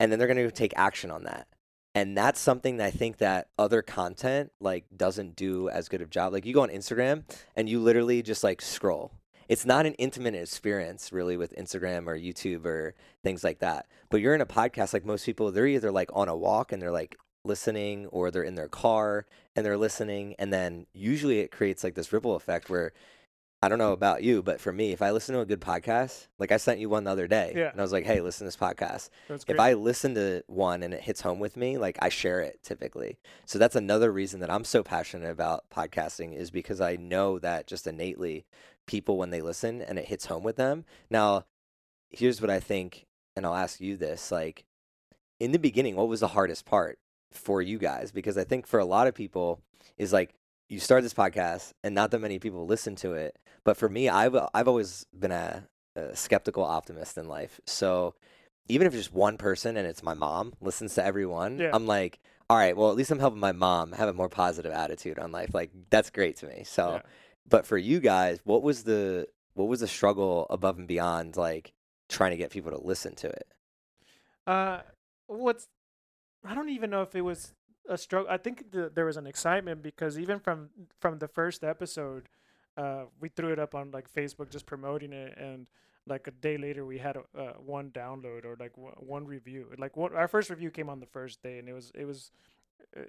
[0.00, 1.46] and then they're going to take action on that.
[1.94, 6.10] And that's something that I think that other content like doesn't do as good of
[6.10, 6.32] job.
[6.32, 7.22] Like you go on Instagram
[7.54, 9.12] and you literally just like scroll.
[9.48, 13.86] It's not an intimate experience really with Instagram or YouTube or things like that.
[14.10, 16.82] But you're in a podcast like most people, they're either like on a walk and
[16.82, 21.52] they're like listening or they're in their car and they're listening and then usually it
[21.52, 22.92] creates like this ripple effect where
[23.64, 26.26] I don't know about you, but for me, if I listen to a good podcast,
[26.38, 27.70] like I sent you one the other day, Yeah.
[27.70, 29.08] and I was like, "Hey, listen to this podcast."
[29.48, 29.58] If.
[29.58, 33.18] I listen to one and it hits home with me, like I share it typically.
[33.46, 37.66] So that's another reason that I'm so passionate about podcasting is because I know that
[37.66, 38.44] just innately
[38.86, 40.84] people when they listen and it hits home with them.
[41.08, 41.46] Now,
[42.10, 44.64] here's what I think and I'll ask you this, like
[45.40, 46.98] in the beginning, what was the hardest part
[47.32, 48.12] for you guys?
[48.12, 49.60] Because I think for a lot of people
[49.96, 50.34] is like
[50.74, 53.38] you start this podcast and not that many people listen to it.
[53.64, 57.60] But for me, I've I've always been a, a skeptical optimist in life.
[57.64, 58.14] So
[58.68, 61.70] even if just one person and it's my mom listens to everyone, Yeah.
[61.72, 62.18] I'm like,
[62.50, 65.32] all right, well at least I'm helping my mom have a more positive attitude on
[65.32, 65.54] life.
[65.54, 66.64] Like that's great to me.
[66.64, 67.02] So Yeah.
[67.48, 71.72] but for you guys, what was the what was the struggle above and beyond like
[72.08, 73.46] trying to get people to listen to it?
[74.46, 74.80] Uh,
[75.26, 75.68] what's
[76.44, 77.54] I don't even know if it was
[77.88, 78.30] a struggle.
[78.30, 80.70] I think the, there was an excitement because even from
[81.00, 82.28] from the first episode,
[82.76, 85.66] uh, we threw it up on like Facebook just promoting it, and
[86.06, 89.66] like a day later we had a, uh, one download or like one, one review.
[89.78, 92.30] Like one, our first review came on the first day, and it was it was,
[92.96, 93.00] uh,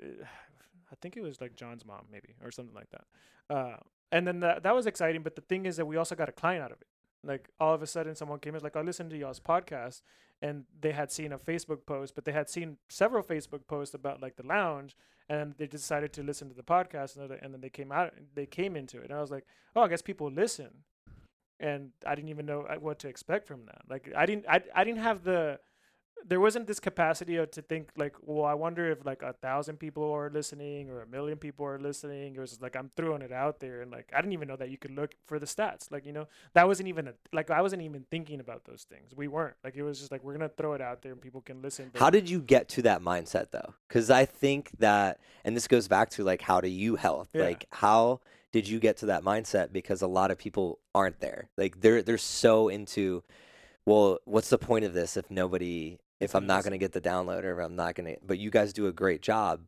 [0.92, 3.56] I think it was like John's mom maybe or something like that.
[3.56, 3.78] Uh,
[4.12, 5.24] and then that that was exciting.
[5.24, 6.88] But the thing is that we also got a client out of it.
[7.26, 10.02] Like all of a sudden, someone came in like, "I listened to y'all's podcast."
[10.42, 14.22] and they had seen a Facebook post, but they had seen several Facebook posts about
[14.22, 14.96] like the lounge,
[15.30, 18.14] and they decided to listen to the podcast, and, then- and then they came out,
[18.34, 20.84] they came into it, and I was like, oh, I guess people listen,
[21.60, 23.82] and I didn't even know uh, what to expect from that.
[23.90, 25.60] Like I didn't, I, I didn't have the,
[26.28, 29.78] there wasn't this capacity of, to think like, well, I wonder if like a thousand
[29.78, 32.36] people are listening or a million people are listening.
[32.36, 34.56] It was just like I'm throwing it out there, and like I didn't even know
[34.56, 35.92] that you could look for the stats.
[35.92, 39.12] Like you know, that wasn't even a, like I wasn't even thinking about those things.
[39.16, 41.42] We weren't like it was just like we're gonna throw it out there and people
[41.42, 41.90] can listen.
[41.94, 43.74] but- How did you get to that mindset though?
[43.88, 47.30] Because I think that, and this goes back to like, how do you health?
[47.34, 47.44] Yeah.
[47.44, 49.72] Like, how did you get to that mindset?
[49.72, 51.50] Because a lot of people aren't there.
[51.58, 53.22] Like, they're they're so into,
[53.86, 57.01] well, what's the point of this if nobody, if I'm not going to get the
[57.01, 59.62] download or if I'm not going to, but you guys do a great job.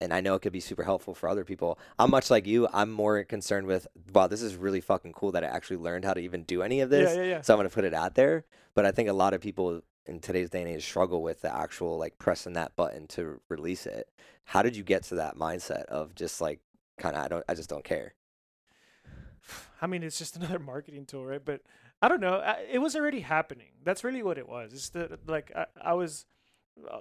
[0.00, 1.76] And I know it could be super helpful for other people.
[1.98, 2.68] I'm much like you.
[2.72, 6.14] I'm more concerned with, wow, this is really fucking cool that I actually learned how
[6.14, 7.40] to even do any of this Yeah, yeah, yeah.
[7.40, 8.44] so I'm gonna put it out there.
[8.74, 11.54] But I think a lot of people in today's day and age struggle with the
[11.54, 14.08] actual like pressing that button to release it.
[14.44, 16.60] How did you get to that mindset of just like
[16.96, 18.14] kind of I don't I just don't care?
[19.82, 21.44] I mean, it's just another marketing tool, right?
[21.44, 21.62] But
[22.00, 22.42] I don't know.
[22.70, 23.70] It was already happening.
[23.84, 24.72] That's really what it was.
[24.72, 26.26] It's the like I, I was
[26.90, 26.98] uh,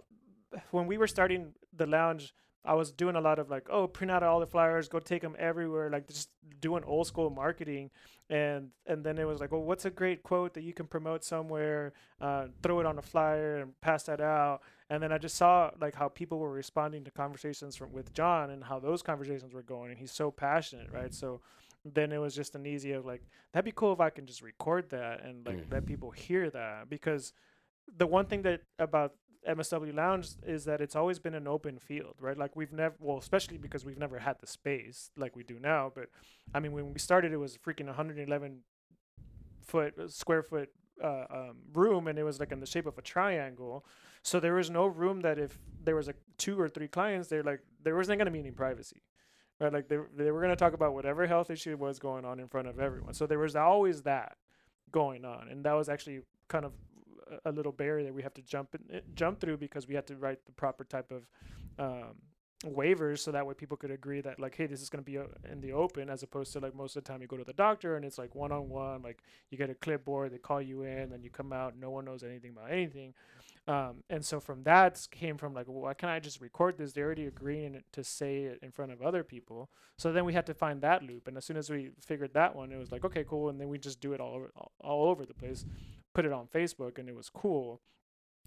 [0.72, 2.34] when we were starting the lounge.
[2.66, 5.22] I was doing a lot of like, oh, print out all the flyers, go take
[5.22, 6.30] them everywhere, like just
[6.60, 7.92] doing old school marketing,
[8.30, 11.24] and and then it was like, well, what's a great quote that you can promote
[11.24, 11.94] somewhere?
[12.20, 14.62] Uh, throw it on a flyer and pass that out.
[14.90, 18.50] And then I just saw like how people were responding to conversations from with John
[18.50, 21.14] and how those conversations were going, and he's so passionate, right?
[21.14, 21.40] So
[21.94, 23.22] then it was just an easy of like
[23.54, 25.72] that'd be cool if I can just record that and like Mm.
[25.72, 27.34] let people hear that because
[27.98, 29.14] the one thing that about
[29.48, 32.38] MSW Lounge is that it's always been an open field, right?
[32.38, 35.92] Like we've never, well, especially because we've never had the space like we do now.
[35.96, 36.10] But
[36.54, 38.64] I mean, when we started, it was freaking 111
[39.62, 40.70] foot uh, square foot
[41.04, 43.86] uh, um, room and it was like in the shape of a triangle.
[44.24, 47.44] So there was no room that if there was like two or three clients, they're
[47.44, 49.02] like there wasn't gonna be any privacy,
[49.60, 49.74] right?
[49.74, 52.68] Like they they were gonna talk about whatever health issue was going on in front
[52.68, 53.14] of everyone.
[53.14, 54.38] So there was always that
[54.92, 56.74] going on, and that was actually kind of
[57.46, 60.16] a- little barrier that we have to jump in, jump through because we had to
[60.16, 61.28] write the proper type of
[61.80, 62.16] um,
[62.66, 65.18] waivers so that way people could agree that like hey this is going to be
[65.52, 67.54] in the open as opposed to like most of the time you go to the
[67.54, 69.20] doctor and it's like one on one like
[69.52, 72.24] you get a clipboard they call you in and you come out no one knows
[72.24, 73.14] anything about anything
[73.68, 76.94] um, and so from that came from like well, why can't i just record this?
[76.94, 79.70] They're already agreeing to say it in front of other people.
[79.98, 82.56] So then we had to find that loop and as soon as we figured that
[82.56, 84.52] one it was like okay cool and then we just do it all over
[84.82, 85.66] all, over the place
[86.14, 87.82] put it on facebook and it was cool.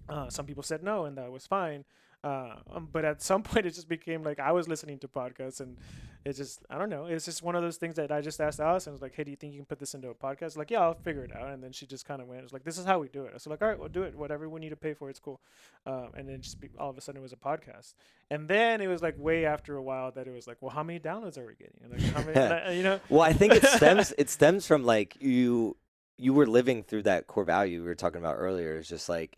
[0.09, 1.85] Uh, some people said no and that was fine
[2.23, 5.59] uh, um, but at some point, it just became like I was listening to podcasts,
[5.59, 5.77] and
[6.23, 7.05] it just I don't know.
[7.05, 9.23] It's just one of those things that I just asked Alice, and was like, "Hey,
[9.23, 11.35] do you think you can put this into a podcast?" Like, yeah, I'll figure it
[11.35, 11.49] out.
[11.49, 13.31] And then she just kind of went, "It's like this is how we do it."
[13.31, 14.15] I was like, "All right, we'll do it.
[14.15, 15.41] Whatever we need to pay for, it's cool."
[15.87, 17.95] Um, and then just be, all of a sudden, it was a podcast.
[18.29, 20.83] And then it was like way after a while that it was like, "Well, how
[20.83, 22.77] many downloads are we getting?" And like, how many?
[22.77, 25.75] you know, Well, I think it stems it stems from like you
[26.17, 28.77] you were living through that core value we were talking about earlier.
[28.77, 29.37] It's just like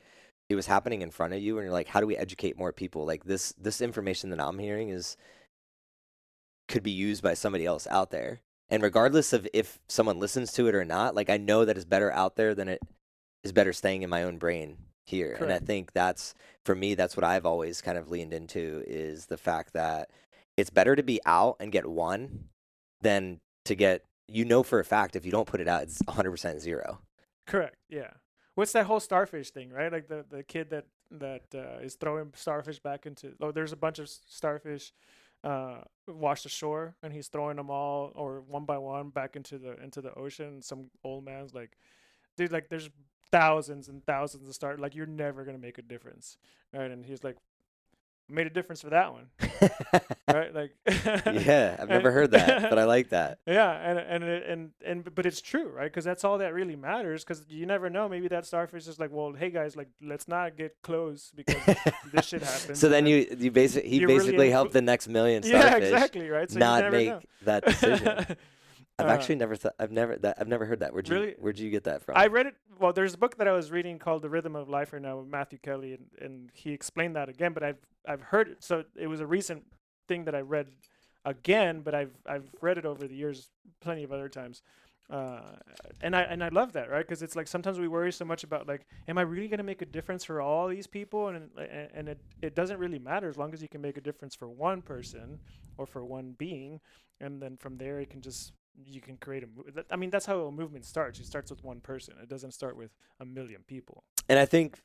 [0.54, 2.72] it was happening in front of you and you're like, how do we educate more
[2.72, 3.06] people?
[3.06, 5.18] Like this this information that I'm hearing is
[6.68, 8.42] could be used by somebody else out there.
[8.70, 11.86] And regardless of if someone listens to it or not, like I know that it's
[11.86, 12.82] better out there than it
[13.44, 15.38] is better staying in my own brain here.
[15.40, 16.34] And I think that's
[16.66, 20.10] for me that's what I've always kind of leaned into is the fact that
[20.56, 22.46] it's better to be out and get one
[23.02, 26.02] than to get you know for a fact if you don't put it out it's
[26.04, 27.00] 100% zero
[27.46, 27.76] Correct.
[27.90, 28.12] Yeah.
[28.56, 29.92] What's that whole starfish thing, right?
[29.92, 33.34] Like the the kid that that uh, is throwing starfish back into.
[33.42, 34.94] Oh, there's a bunch of starfish
[35.44, 39.82] uh washed ashore, and he's throwing them all or one by one back into the
[39.82, 40.62] into the ocean.
[40.62, 41.78] Some old man's like,
[42.38, 42.90] dude, like there's
[43.32, 44.78] thousands and thousands of star.
[44.78, 46.38] Like you're never gonna make a difference,
[46.72, 46.92] right?
[46.92, 47.38] And he's like,
[48.30, 49.28] made a difference for that one,
[50.28, 50.54] right?
[50.54, 50.72] Like,
[51.26, 55.26] yeah i've never heard that but i like that yeah, and and and and but
[55.26, 55.86] it's true, right?
[55.86, 57.24] Because that's all that really matters.
[57.24, 58.08] Because you never know.
[58.08, 61.62] Maybe that starfish is like, well, hey guys, like let's not get close because
[62.14, 62.80] this shit happens.
[62.80, 65.72] so then you you basically he really basically influ- helped the next million starfish.
[65.72, 66.50] yeah, exactly, right.
[66.50, 67.22] So not you never make know.
[67.44, 68.38] that decision
[69.00, 71.36] i've Uh, actually never thought i've never that i've never heard that where'd you Really?
[71.40, 72.56] where'd you get that from I read it.
[72.80, 75.18] Well, there's a book that I was reading called The Rhythm of Life right now
[75.20, 77.54] with Matthew Kelly, and, and he explained that again.
[77.54, 77.78] But I've
[78.08, 78.64] I've heard it.
[78.64, 79.64] So it was a recent
[80.08, 80.68] thing that I read
[81.24, 84.62] again, but I've I've read it over the years plenty of other times.
[85.10, 85.42] Uh,
[86.02, 87.06] and I and I love that, right?
[87.08, 89.82] Because it's like sometimes we worry so much about like, am I really gonna make
[89.82, 91.28] a difference for all these people?
[91.28, 94.02] And and, and it it doesn't really matter as long as you can make a
[94.02, 95.40] difference for one person
[95.78, 96.80] or for one being,
[97.22, 98.52] and then from there it can just
[98.86, 99.48] you can create a.
[99.48, 101.20] Mo- I mean, that's how a movement starts.
[101.20, 102.16] It starts with one person.
[102.22, 104.04] It doesn't start with a million people.
[104.30, 104.82] and I think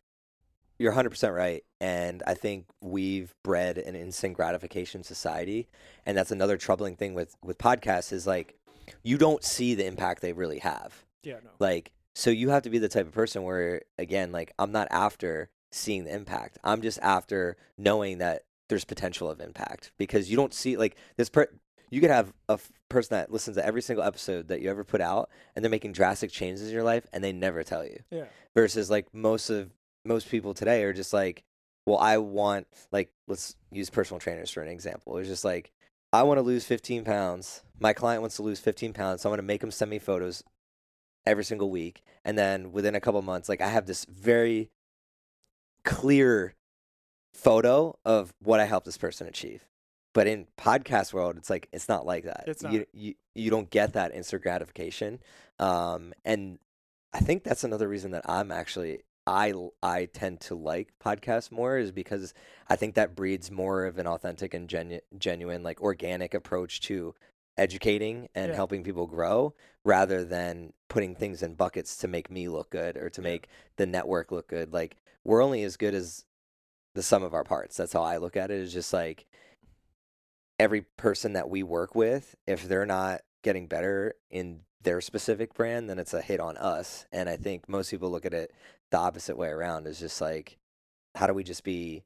[0.79, 1.64] you're 100% right.
[1.81, 5.68] And I think we've bred an instant gratification society.
[6.07, 8.55] And that's another troubling thing with, with podcasts is like,
[9.03, 11.05] you don't see the impact they really have.
[11.24, 11.51] Yeah, no.
[11.59, 14.87] Like, so you have to be the type of person where, again, like, I'm not
[14.92, 16.59] after seeing the impact.
[16.62, 21.29] I'm just after knowing that there's potential of impact because you don't see, like, this
[21.29, 21.48] per,
[21.90, 24.85] you could have a f- person that listens to every single episode that you ever
[24.85, 28.01] put out and they're making drastic changes in your life and they never tell you.
[28.11, 28.24] Yeah.
[28.55, 29.70] versus like most of
[30.05, 31.44] most people today are just like
[31.87, 35.18] well i want like let's use personal trainers for an example.
[35.18, 35.70] It's just like
[36.12, 37.62] i want to lose 15 pounds.
[37.79, 39.98] My client wants to lose 15 pounds so i'm going to make them send me
[39.98, 40.42] photos
[41.27, 44.70] every single week and then within a couple months like i have this very
[45.85, 46.55] clear
[47.33, 49.66] photo of what i helped this person achieve
[50.18, 52.87] but in podcast world it's like it's not like that It's you, not.
[52.92, 55.20] you you don't get that instant gratification
[55.61, 56.59] um and
[57.12, 61.78] i think that's another reason that i'm actually i i tend to like podcasts more
[61.78, 62.35] is because
[62.68, 67.14] i think that breeds more of an authentic and genu- genuine like organic approach to
[67.57, 68.57] educating and Yeah.
[68.57, 69.54] helping people grow
[69.85, 73.87] rather than putting things in buckets to make me look good or to make the
[73.87, 76.24] network look good like we're only as good as
[76.96, 79.26] the sum of our parts that's how i look at it is just like
[80.59, 85.88] every person that we work with, if they're not getting better in their specific brand,
[85.88, 87.06] then it's a hit on us.
[87.12, 88.52] And I think most people look at it
[88.90, 90.59] the opposite way around is just like,
[91.14, 92.04] how do we just be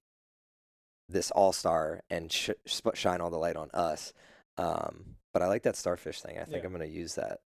[1.08, 2.50] this all star and sh-
[2.94, 4.12] shine all the light on us?
[4.58, 6.38] Um, but I like that starfish thing.
[6.38, 6.64] I think Yeah.
[6.64, 7.40] I'm going to use that.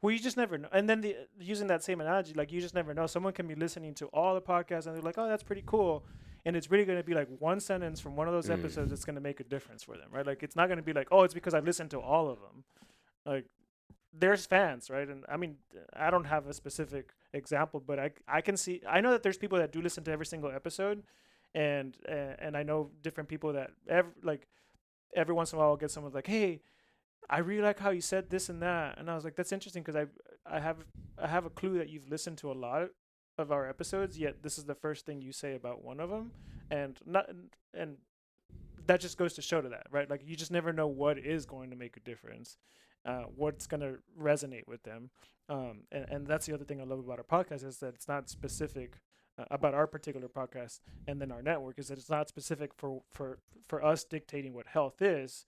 [0.00, 0.68] Well, you just never know.
[0.72, 3.06] And then the using that same analogy, like you just never know.
[3.06, 6.04] Someone can be listening to all the podcasts and they're like, "Oh, that's pretty cool,"
[6.44, 8.58] and it's really going to be like one sentence from one of those Mm.
[8.58, 10.26] episodes that's going to make a difference for them, right?
[10.26, 12.38] Like it's not going to be like, "Oh, it's because I listened to all of
[12.40, 12.64] them."
[13.24, 13.46] Like
[14.12, 15.08] there's fans, right?
[15.08, 15.56] And I mean,
[15.94, 19.38] I don't have a specific example, but I I can see I know that there's
[19.38, 21.02] people that do listen to every single episode,
[21.54, 24.46] and uh, and I know different people that every like
[25.14, 26.60] every once in a while I'll get someone like, hey,
[27.30, 29.82] I really like how you said this and that, and I was like, that's interesting
[29.82, 30.06] because I
[30.56, 30.78] I have
[31.18, 32.88] I have a clue that you've listened to a lot
[33.42, 36.32] of our episodes, yet this is the first thing you say about one of them,
[36.70, 37.28] and not
[37.74, 37.98] and
[38.86, 40.08] that just goes to show to that, right?
[40.08, 42.56] Like you just never know what is going to make a difference,
[43.04, 45.10] uh, what's going to resonate with them,
[45.48, 48.08] um, and and that's the other thing I love about our podcast is that it's
[48.08, 48.94] not specific
[49.38, 53.02] uh, about our particular podcast and then our network is that it's not specific for
[53.10, 55.46] for for us dictating what health is.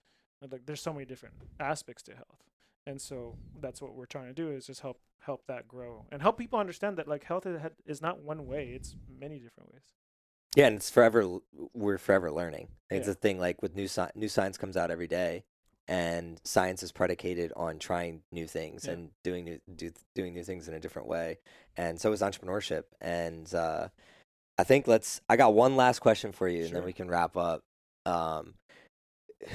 [0.51, 2.43] Like there's so many different aspects to health,
[2.85, 6.21] and so that's what we're trying to do is just help help that grow and
[6.21, 7.47] help people understand that like health
[7.85, 9.83] is, not one way; it's many different ways.
[10.55, 11.39] Yeah, and it's forever.
[11.73, 12.69] We're forever learning.
[12.89, 13.11] It's Yeah.
[13.11, 15.43] a thing like with new sci- new science comes out every day,
[15.87, 18.93] and science is predicated on trying new things Yeah.
[18.93, 21.39] and doing new do, doing new things in a different way.
[21.75, 22.83] And so is entrepreneurship.
[23.01, 23.89] And uh,
[24.57, 25.19] I think let's.
[25.27, 27.63] I got one last question for you, and then we can wrap up.
[28.05, 28.53] Um,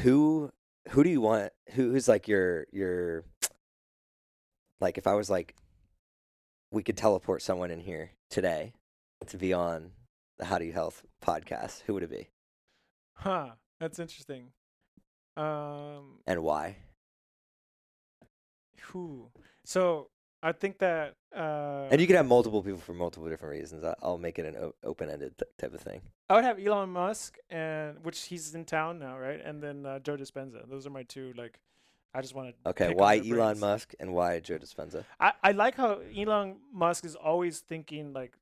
[0.03, 0.51] who
[0.91, 1.53] who do you want?
[1.71, 3.25] Who, who's like your your
[4.81, 5.55] like if I was like,
[6.73, 8.73] we could teleport someone in here today
[9.27, 9.91] to be on
[10.39, 12.29] the How Do You Health podcast, who would it be
[13.15, 13.51] Huh.
[13.79, 14.53] That's interesting.
[15.37, 16.19] Um.
[16.27, 16.77] and why?
[18.93, 19.31] Who?
[19.65, 20.09] So
[20.43, 21.15] I think that.
[21.35, 23.85] Uh, And you could have multiple people for multiple different reasons.
[23.85, 26.01] I- I'll make it an o- open-ended th- type of thing.
[26.29, 29.41] I would have Elon Musk, and which he's in town now, right?
[29.41, 30.69] And then uh, Joe Dispenza.
[30.69, 31.33] Those are my two.
[31.37, 31.61] Like,
[32.15, 32.71] I just want to.
[32.71, 35.05] Okay, why Elon Musk and why Joe Dispenza?
[35.19, 38.37] I, I like how Elon Musk is always thinking like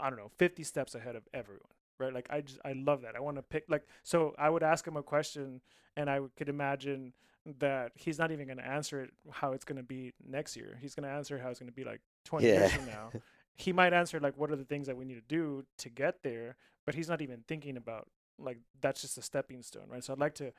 [0.00, 1.62] I don't know, 50 steps ahead of everyone,
[1.98, 2.12] right?
[2.12, 3.16] Like I just I love that.
[3.16, 5.60] I want to pick like so I would ask him a question
[5.96, 7.12] and I could imagine
[7.60, 10.78] that he's not even going to answer it how it's going to be next year.
[10.80, 13.10] He's going to answer how it's going to be like 20 years from now.
[13.60, 16.22] He might answer like what are the things that we need to do to get
[16.22, 16.54] there,
[16.86, 18.06] but he's not even thinking about
[18.38, 20.04] like that's just a stepping stone, right?
[20.04, 20.52] So I'd like to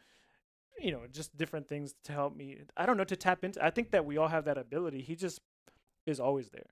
[0.82, 2.57] you know, just different things to help me.
[2.77, 3.63] I don't know to tap into.
[3.63, 5.01] I think that we all have that ability.
[5.01, 5.39] He just
[6.05, 6.69] is always there,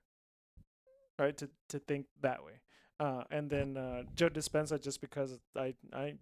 [1.18, 1.36] right?
[1.36, 2.60] To to think that way.
[3.00, 6.14] Uh, and then uh, Joe Dispenza, just because I I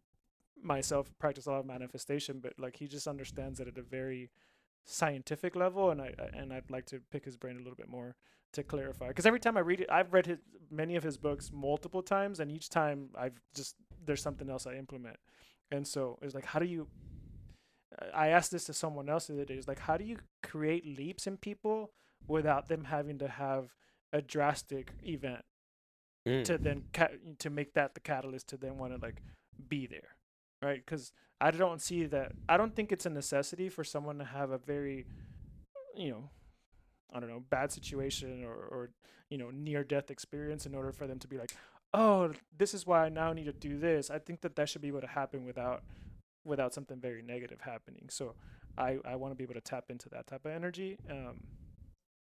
[0.63, 4.31] myself practice a lot of manifestation, but like he just understands it at a very
[4.85, 8.17] scientific level, and I and I'd like to pick his brain a little bit more
[8.53, 9.09] to clarify.
[9.09, 10.39] Because every time I read it, I've read his
[10.71, 14.75] many of his books multiple times, and each time I've just there's something else I
[14.75, 15.17] implement.
[15.71, 16.87] And so it's like, how do you
[18.15, 19.55] I asked this to someone else the other day.
[19.55, 21.93] It's like, how do you create leaps in people
[22.29, 23.75] without them having to have
[24.13, 25.45] a drastic event
[26.27, 26.43] Mm.
[26.45, 29.23] to then ca- to make that the catalyst to then want to like
[29.69, 30.17] be there,
[30.61, 30.85] right?
[30.85, 32.33] Because I don't see that.
[32.49, 35.07] I don't think it's a necessity for someone to have a very,
[35.95, 36.31] you know,
[37.15, 38.91] I don't know, bad situation or or
[39.31, 41.55] you know near death experience in order for them to be like,
[41.95, 44.11] oh, this is why I now need to do this.
[44.11, 45.85] I think that that should be able to happen without
[46.47, 48.07] without something very negative happening.
[48.09, 48.35] So
[48.79, 51.41] I I want to be able to tap into that type of energy um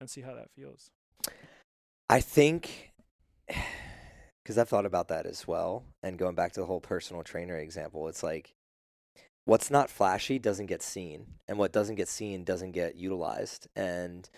[0.00, 0.90] and see how that feels.
[2.08, 2.92] I think
[4.42, 5.84] because I've thought about that as well.
[6.02, 8.54] And going back to the whole personal trainer example, it's like
[9.44, 13.66] what's not flashy doesn't get seen, and what doesn't get seen doesn't get utilized.
[13.76, 14.28] And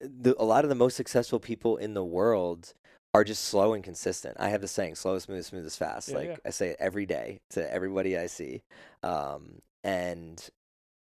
[0.00, 2.74] the, a lot of the most successful people in the world
[3.12, 4.36] are just slow and consistent.
[4.38, 6.10] I have the saying, slow is smooth, smooth is fast.
[6.10, 6.36] Yeah, like yeah.
[6.44, 8.62] I say it every day to everybody I see.
[9.02, 10.48] Um, and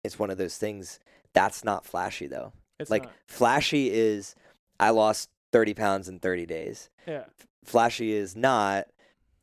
[0.05, 1.01] it's one of those things
[1.33, 2.53] that's not flashy though.
[2.79, 3.13] It's like not.
[3.27, 4.35] flashy is
[4.79, 6.91] I lost 30 pounds in 30 days.
[7.07, 7.25] Yeah.
[7.65, 8.87] Flashy is not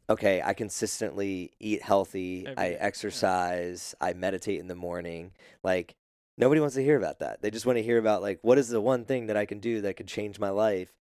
[0.10, 2.78] okay, I consistently eat healthy, Every I day, yeah.
[2.80, 5.32] exercise, I meditate in the morning.
[5.64, 5.96] Like
[6.38, 7.42] nobody wants to hear about that.
[7.42, 9.60] They just want to hear about like what is the one thing that I can
[9.60, 10.94] do that could change my life.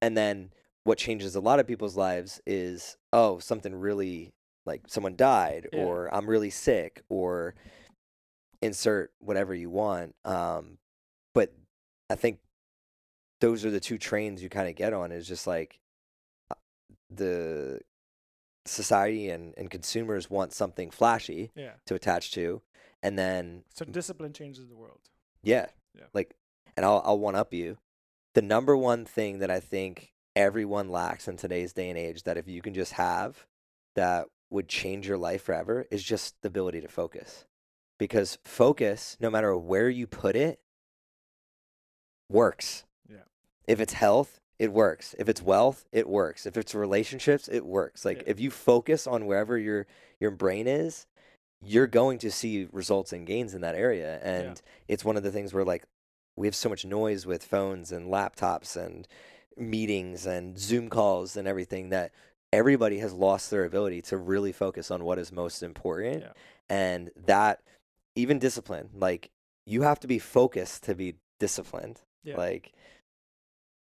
[0.00, 0.50] And then
[0.84, 4.32] what changes a lot of people's lives is oh, something really
[4.66, 5.80] like someone died Yeah.
[5.80, 7.54] or I'm really sick or
[8.60, 10.14] insert whatever you want.
[10.24, 10.78] Um
[11.34, 11.52] but
[12.10, 12.38] I think
[13.40, 15.78] those are the two trains you kind of get on is just like
[16.50, 16.54] uh,
[17.10, 17.80] the
[18.64, 21.72] society and, and consumers want something flashy Yeah.
[21.86, 22.62] to attach to
[23.02, 25.00] and then So discipline changes the world.
[25.42, 25.66] yeah,
[25.96, 26.04] Yeah.
[26.14, 26.34] like
[26.76, 27.78] and I'll I'll one up you
[28.34, 32.36] the number one thing that I think everyone lacks in today's day and age that
[32.36, 33.46] if you can just have
[33.94, 37.44] that would change your life forever is just the ability to focus.
[37.98, 40.60] Because focus no matter where you put it
[42.28, 42.84] works.
[43.10, 43.18] Yeah.
[43.66, 45.14] if it's health it works.
[45.18, 46.46] If it's wealth it works.
[46.46, 48.04] If it's relationships it works.
[48.04, 48.24] Like Yeah.
[48.28, 49.86] if you focus on wherever your
[50.20, 51.06] your brain is
[51.64, 54.18] you're going to see results and gains in that area.
[54.22, 55.84] And it's one of the things where like
[56.36, 59.06] we have so much noise with phones and laptops and
[59.56, 62.12] meetings and Zoom calls and everything that
[62.52, 66.22] everybody has lost their ability to really focus on what is most important.
[66.22, 66.32] Yeah.
[66.68, 67.60] And that
[68.14, 69.30] even discipline, like
[69.66, 72.00] you have to be focused to be disciplined.
[72.24, 72.36] Yeah.
[72.36, 72.72] Like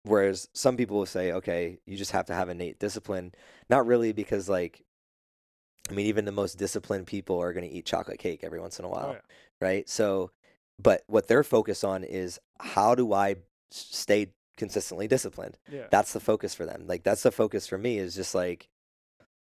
[0.04, 3.32] whereas some people will say, okay, you just have to have innate discipline.
[3.70, 4.82] Not really because like
[5.90, 8.78] I mean even the most disciplined people are going to eat chocolate cake every once
[8.78, 9.66] in a oh, while Oh, yeah.
[9.66, 9.88] right?
[9.88, 10.30] So,
[10.80, 13.36] but what they're focused on is how do I
[13.70, 15.56] stay consistently disciplined?
[15.72, 15.86] Yeah.
[15.90, 16.84] That's the focus for them.
[16.86, 18.68] Like that's the focus for me is just like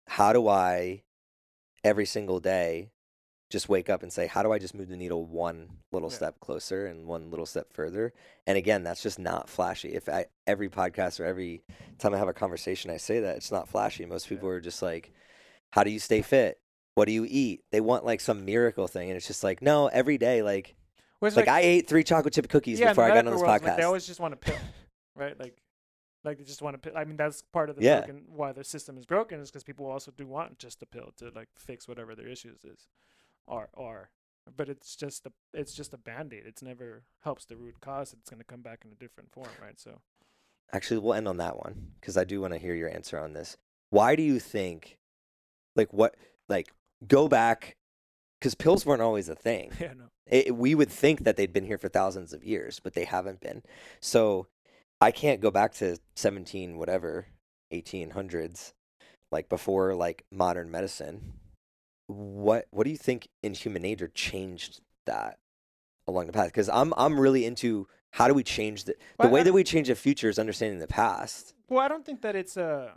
[0.06, 1.02] how do I
[1.84, 2.90] every single day
[3.50, 6.16] just wake up and say how do I just move the needle one little Yeah.
[6.16, 8.14] step closer and one little step further?
[8.46, 9.94] And again, that's just not flashy.
[9.94, 11.62] If I every podcast or every
[11.98, 14.06] time I have a conversation I say that it's not flashy.
[14.06, 14.36] Most Yeah.
[14.36, 15.12] people are just like
[15.70, 16.58] how do you stay fit?
[16.94, 17.64] What do you eat?
[17.70, 20.74] They want like some miracle thing and it's just like no, every day like
[21.24, 23.44] it's like, I ate three chocolate chip cookies yeah, before I got on this world,
[23.46, 23.64] podcast.
[23.68, 24.56] Like, they always just want a pill,
[25.14, 25.38] right?
[25.38, 25.62] Like,
[26.24, 26.96] like they just want pill.
[26.96, 27.98] I mean, that's part of the Yeah.
[28.00, 31.12] broken why the system is broken is because people also do want just a pill
[31.16, 32.88] to like fix whatever their issues is,
[33.48, 34.10] are are.
[34.56, 36.44] But it's just a it's just a band aid.
[36.46, 38.12] It's never helps the root cause.
[38.12, 39.78] It's gonna come back in a different form, right?
[39.80, 40.00] So
[40.72, 43.34] Actually, we'll end on that one because I do want to hear your answer on
[43.34, 43.58] this.
[43.90, 44.96] Why do you think,
[45.76, 46.14] like, what,
[46.48, 46.72] like,
[47.06, 47.76] go back?
[48.40, 49.70] Because pills weren't always a thing.
[49.80, 52.94] yeah, no, It, we would think that they'd been here for thousands of years, but
[52.94, 53.62] they haven't been.
[54.00, 54.46] So
[55.02, 57.26] I can't go back to 17, whatever,
[57.72, 58.72] 1800s,
[59.30, 61.34] like before like modern medicine.
[62.06, 65.38] What what do you think in human nature changed that
[66.06, 66.46] along the path?
[66.48, 69.52] Because I'm I'm really into how do we change the the Well, way I- that
[69.52, 71.54] we change the future is understanding the past.
[71.68, 72.96] Well, I don't think that it's a.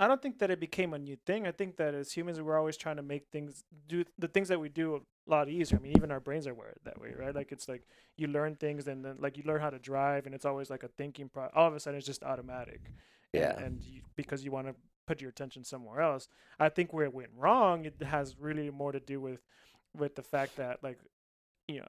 [0.00, 1.46] I don't think that it became a new thing.
[1.46, 4.60] I think that as humans, we're always trying to make things do the things that
[4.60, 5.78] we do a lot easier.
[5.78, 7.34] I mean, even our brains are wired that way, right?
[7.34, 7.82] Like it's like
[8.16, 10.82] you learn things and then like you learn how to drive, and it's always like
[10.84, 11.48] a thinking pro.
[11.54, 12.80] All of a sudden, it's just automatic.
[12.86, 12.94] And-
[13.42, 13.58] Yeah.
[13.58, 14.74] And, you, because you want to
[15.06, 16.28] put your attention somewhere else,
[16.60, 19.40] I think where it went wrong, it has really more to do with
[19.96, 20.98] with the fact that like
[21.66, 21.86] you know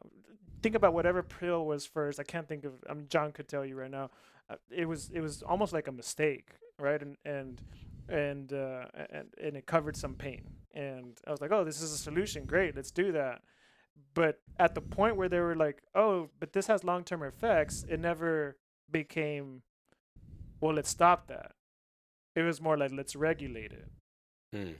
[0.64, 2.20] think about whatever pill was first.
[2.20, 2.74] I can't think of.
[2.90, 4.10] I mean, John could tell you right now.
[4.50, 6.50] Uh, it was it was almost like a mistake,
[6.80, 7.02] right?
[7.02, 7.62] And and
[8.10, 10.44] and uh, and and it covered some pain.
[10.74, 12.46] And I was like, oh, this is a solution.
[12.46, 13.42] Great, let's do that.
[14.14, 17.86] But at the point where they were like, oh, but this has long term effects,
[17.90, 18.58] it never
[18.92, 19.62] became.
[20.62, 21.54] Well, let's stop that.
[22.36, 23.90] It was more like let's regulate it.
[24.54, 24.72] Hmm.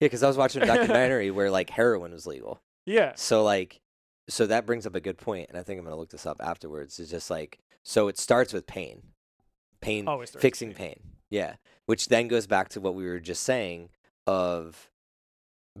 [0.00, 2.60] Yeah, because I was watching a documentary where like heroin was legal.
[2.86, 3.12] Yeah.
[3.16, 3.80] So like,
[4.28, 6.36] so that brings up a good point, and I think I'm gonna look this up
[6.42, 6.98] afterwards.
[6.98, 9.02] It's just like, so it starts with pain,
[9.80, 10.96] pain, Always starts fixing pain.
[11.02, 11.12] pain.
[11.34, 11.56] Yeah,
[11.86, 13.90] which then goes back to what we were just saying
[14.24, 14.88] of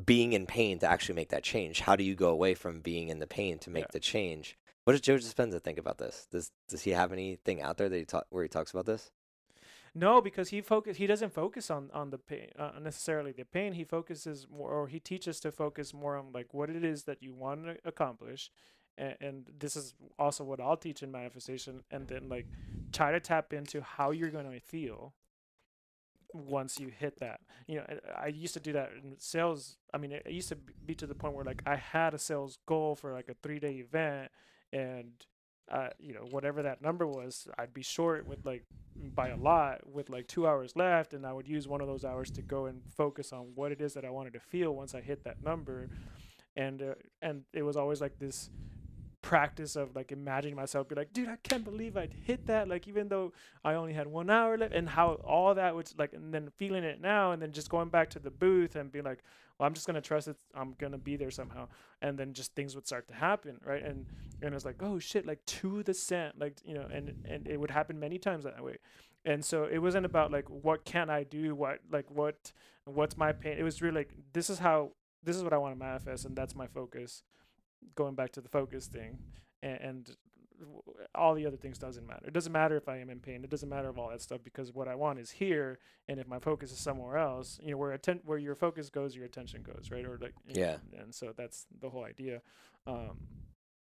[0.04, 1.78] being in pain to actually make that change.
[1.80, 3.92] How do you go away from being in the pain to make Yeah.
[3.92, 4.58] the change?
[4.82, 6.26] What does Joe Dispenza think about this?
[6.28, 9.12] Does does he have anything out there that he talk where he talks about this?
[9.94, 13.74] No, because he focus he doesn't focus on on the pain uh, necessarily the pain.
[13.74, 17.22] He focuses more, or he teaches to focus more on like what it is that
[17.22, 18.50] you want to accomplish,
[18.98, 22.48] and, and this is also what I'll teach in manifestation, and then like
[22.90, 25.14] try to tap into how you're going to feel
[26.34, 27.40] once you hit that.
[27.66, 29.76] You know, I- used to do that in sales.
[29.94, 32.58] I mean, it used to be to the point where like I had a sales
[32.66, 34.30] goal for like a three day event,
[34.72, 35.12] and
[35.70, 38.64] uh, you know, whatever that number was, I'd be short with like
[39.14, 42.04] by a lot with like two hours left, and I would use one of those
[42.04, 44.94] hours to go and focus on what it is that I wanted to feel once
[44.94, 45.88] I hit that number,
[46.56, 48.50] and uh, and it was always like this
[49.24, 52.86] practice of like imagining myself be like dude i can't believe i hit that like
[52.86, 53.32] even though
[53.64, 56.84] i only had one hour left and how all that was like and then feeling
[56.84, 59.20] it now and then just going back to the booth and being like
[59.58, 61.66] well i'm just gonna trust it i'm gonna be there somehow
[62.02, 63.82] and then just things would start to happen right?
[63.82, 64.04] And
[64.42, 67.58] and it's like oh shit like to the cent like you know and and it
[67.58, 68.76] would happen many times that way.
[69.24, 72.52] And so it wasn't about like what can i do what like what
[72.84, 74.90] what's my pain it was really like this is how
[75.22, 77.22] this is what i want to manifest and that's my focus
[77.94, 79.18] going back to the focus thing
[79.62, 80.16] and, and
[81.14, 82.24] all the other things doesn't matter.
[82.26, 83.42] It doesn't matter if i am in pain.
[83.44, 85.78] It doesn't matter of all that stuff because what i want is here
[86.08, 89.16] and if my focus is somewhere else you know where atten- where your focus goes
[89.16, 90.04] your attention goes right?
[90.04, 90.60] Or like you know,
[90.92, 91.00] Yeah.
[91.00, 92.40] and so that's the whole idea
[92.86, 93.18] um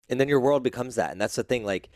[0.08, 1.88] and then your world becomes that and that's the thing like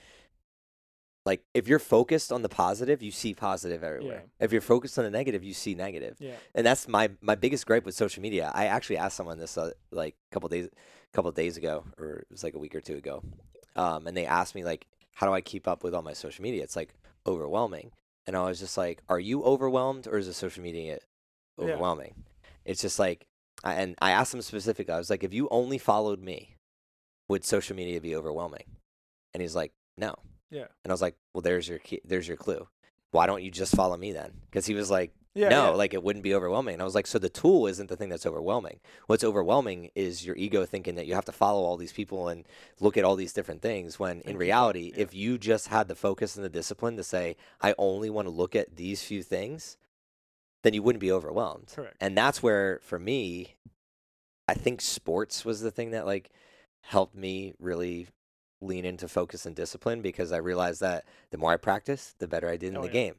[1.27, 4.25] like if you're focused on the positive you see positive everywhere.
[4.41, 6.17] If you're focused on the negative you see negative.
[6.19, 6.35] Yeah.
[6.55, 8.51] And that's my my biggest gripe with social media.
[8.55, 12.21] I actually asked someone this uh, like a couple days a couple days ago or
[12.21, 13.23] it was like a week or two ago
[13.77, 16.43] um and they asked me like how do i keep up with all my social
[16.43, 16.63] media?
[16.63, 16.95] It's like
[17.27, 17.91] overwhelming.
[18.27, 21.01] And i was just like are you overwhelmed or is the social media overwhelming
[21.59, 21.65] Yeah.
[21.65, 22.15] overwhelming?
[22.65, 23.27] It's just like
[23.63, 26.57] I, and i asked them specifically i was like if you only followed me
[27.29, 28.65] would social media be overwhelming?
[29.35, 30.15] And he's like no.
[30.51, 30.67] Yeah.
[30.85, 32.67] And I was like, well, there's your key, there's your clue.
[33.13, 34.33] Why don't you just follow me then?
[34.49, 35.49] Because he was like, Yeah.
[35.49, 35.71] no, yeah.
[35.71, 36.75] like it wouldn't be overwhelming.
[36.75, 38.79] And I was like, so the tool isn't the thing that's overwhelming.
[39.07, 42.47] What's overwhelming is your ego thinking that you have to follow all these people and
[42.79, 43.99] look at all these different things.
[43.99, 45.03] When in reality, yeah.
[45.03, 48.31] if you just had the focus and the discipline to say, I only want to
[48.35, 49.77] look at these few things,
[50.63, 51.73] then you wouldn't be overwhelmed.
[51.75, 51.97] Correct.
[52.01, 53.57] And that's where, for me,
[54.47, 56.31] I think sports was the thing that like
[56.83, 58.09] helped me really
[58.61, 62.49] lean into focus and discipline because I realized that the more I practiced, the better
[62.49, 62.93] I did in Oh, the yeah.
[62.93, 63.15] game.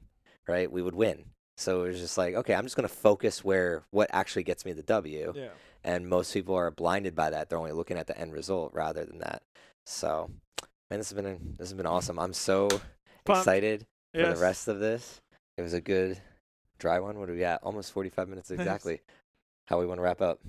[0.48, 0.72] Right?
[0.72, 1.26] We would win.
[1.58, 4.66] So it was just like, okay, I'm just going to focus where what actually gets
[4.66, 5.34] me the W.
[5.36, 5.50] Yeah.
[5.84, 7.50] And most people are blinded by that.
[7.50, 9.42] They're only looking at the end result rather than that.
[9.86, 10.30] So,
[10.90, 12.20] man, this has been this has been awesome.
[12.20, 12.68] I'm so
[13.26, 13.42] Pumped.
[13.42, 15.22] excited for the rest of this.
[15.58, 16.20] It was a good
[16.80, 17.20] dry one.
[17.20, 17.62] What are we at?
[17.64, 18.60] Almost 45 minutes Nice.
[18.60, 19.02] exactly.
[19.68, 20.40] How we want to wrap up.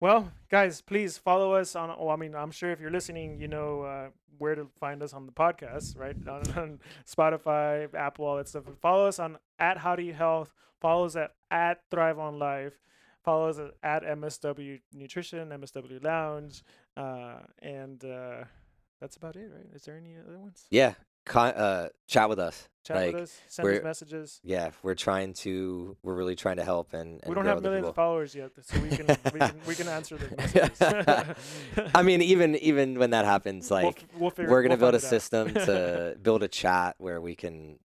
[0.00, 1.94] Well, guys, please follow us on.
[1.98, 5.12] Oh, I mean, I'm sure if you're listening, you know uh, where to find us
[5.12, 6.16] on the podcast, right?
[6.28, 8.62] On, on Spotify, Apple, all that stuff.
[8.80, 10.54] Follow us on at How Do You Health.
[10.80, 12.74] Follow us at at Thrive on Life.
[13.24, 16.62] Follow us at, at MSW Nutrition, MSW Lounge,
[16.96, 18.44] uh, and uh,
[19.00, 19.66] that's about it, right?
[19.74, 20.66] Is there any other ones?
[20.70, 20.94] Yeah,
[21.28, 22.68] con- uh, chat with us.
[22.84, 23.40] Chat like, with us.
[23.48, 24.40] Send us messages.
[24.42, 25.96] Yeah, we're trying to.
[26.02, 27.20] We're really trying to help and.
[27.22, 27.90] and We don't have millions people.
[27.90, 31.90] of followers yet, so we can we can we can answer the messages.
[31.94, 34.92] I mean, even even when that happens, We'll like f- we'll figure- we're gonna we'll
[34.92, 35.20] build a find it out.
[35.20, 37.78] system to build a chat where we can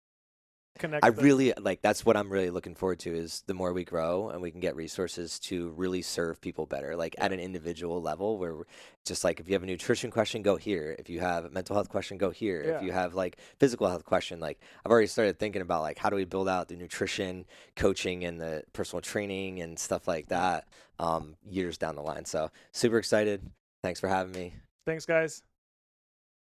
[0.80, 1.06] connect.
[1.06, 1.18] I us.
[1.18, 4.42] really like that's what I'm really looking forward to is the more we grow and
[4.42, 8.56] we can get resources to really serve people better, like at an individual level where
[9.06, 10.96] just like if you have a nutrition question, go here.
[11.00, 12.62] If you have a mental health question, go here.
[12.62, 16.10] If you have like physical health question, like I've already started thinking about like how
[16.10, 17.46] do we build out the nutrition
[17.76, 20.68] coaching and the personal training and stuff like that
[21.00, 22.26] um, years down the line.
[22.26, 23.42] So super excited.
[23.84, 24.54] Thanks for having me.
[24.86, 25.44] Thanks, guys.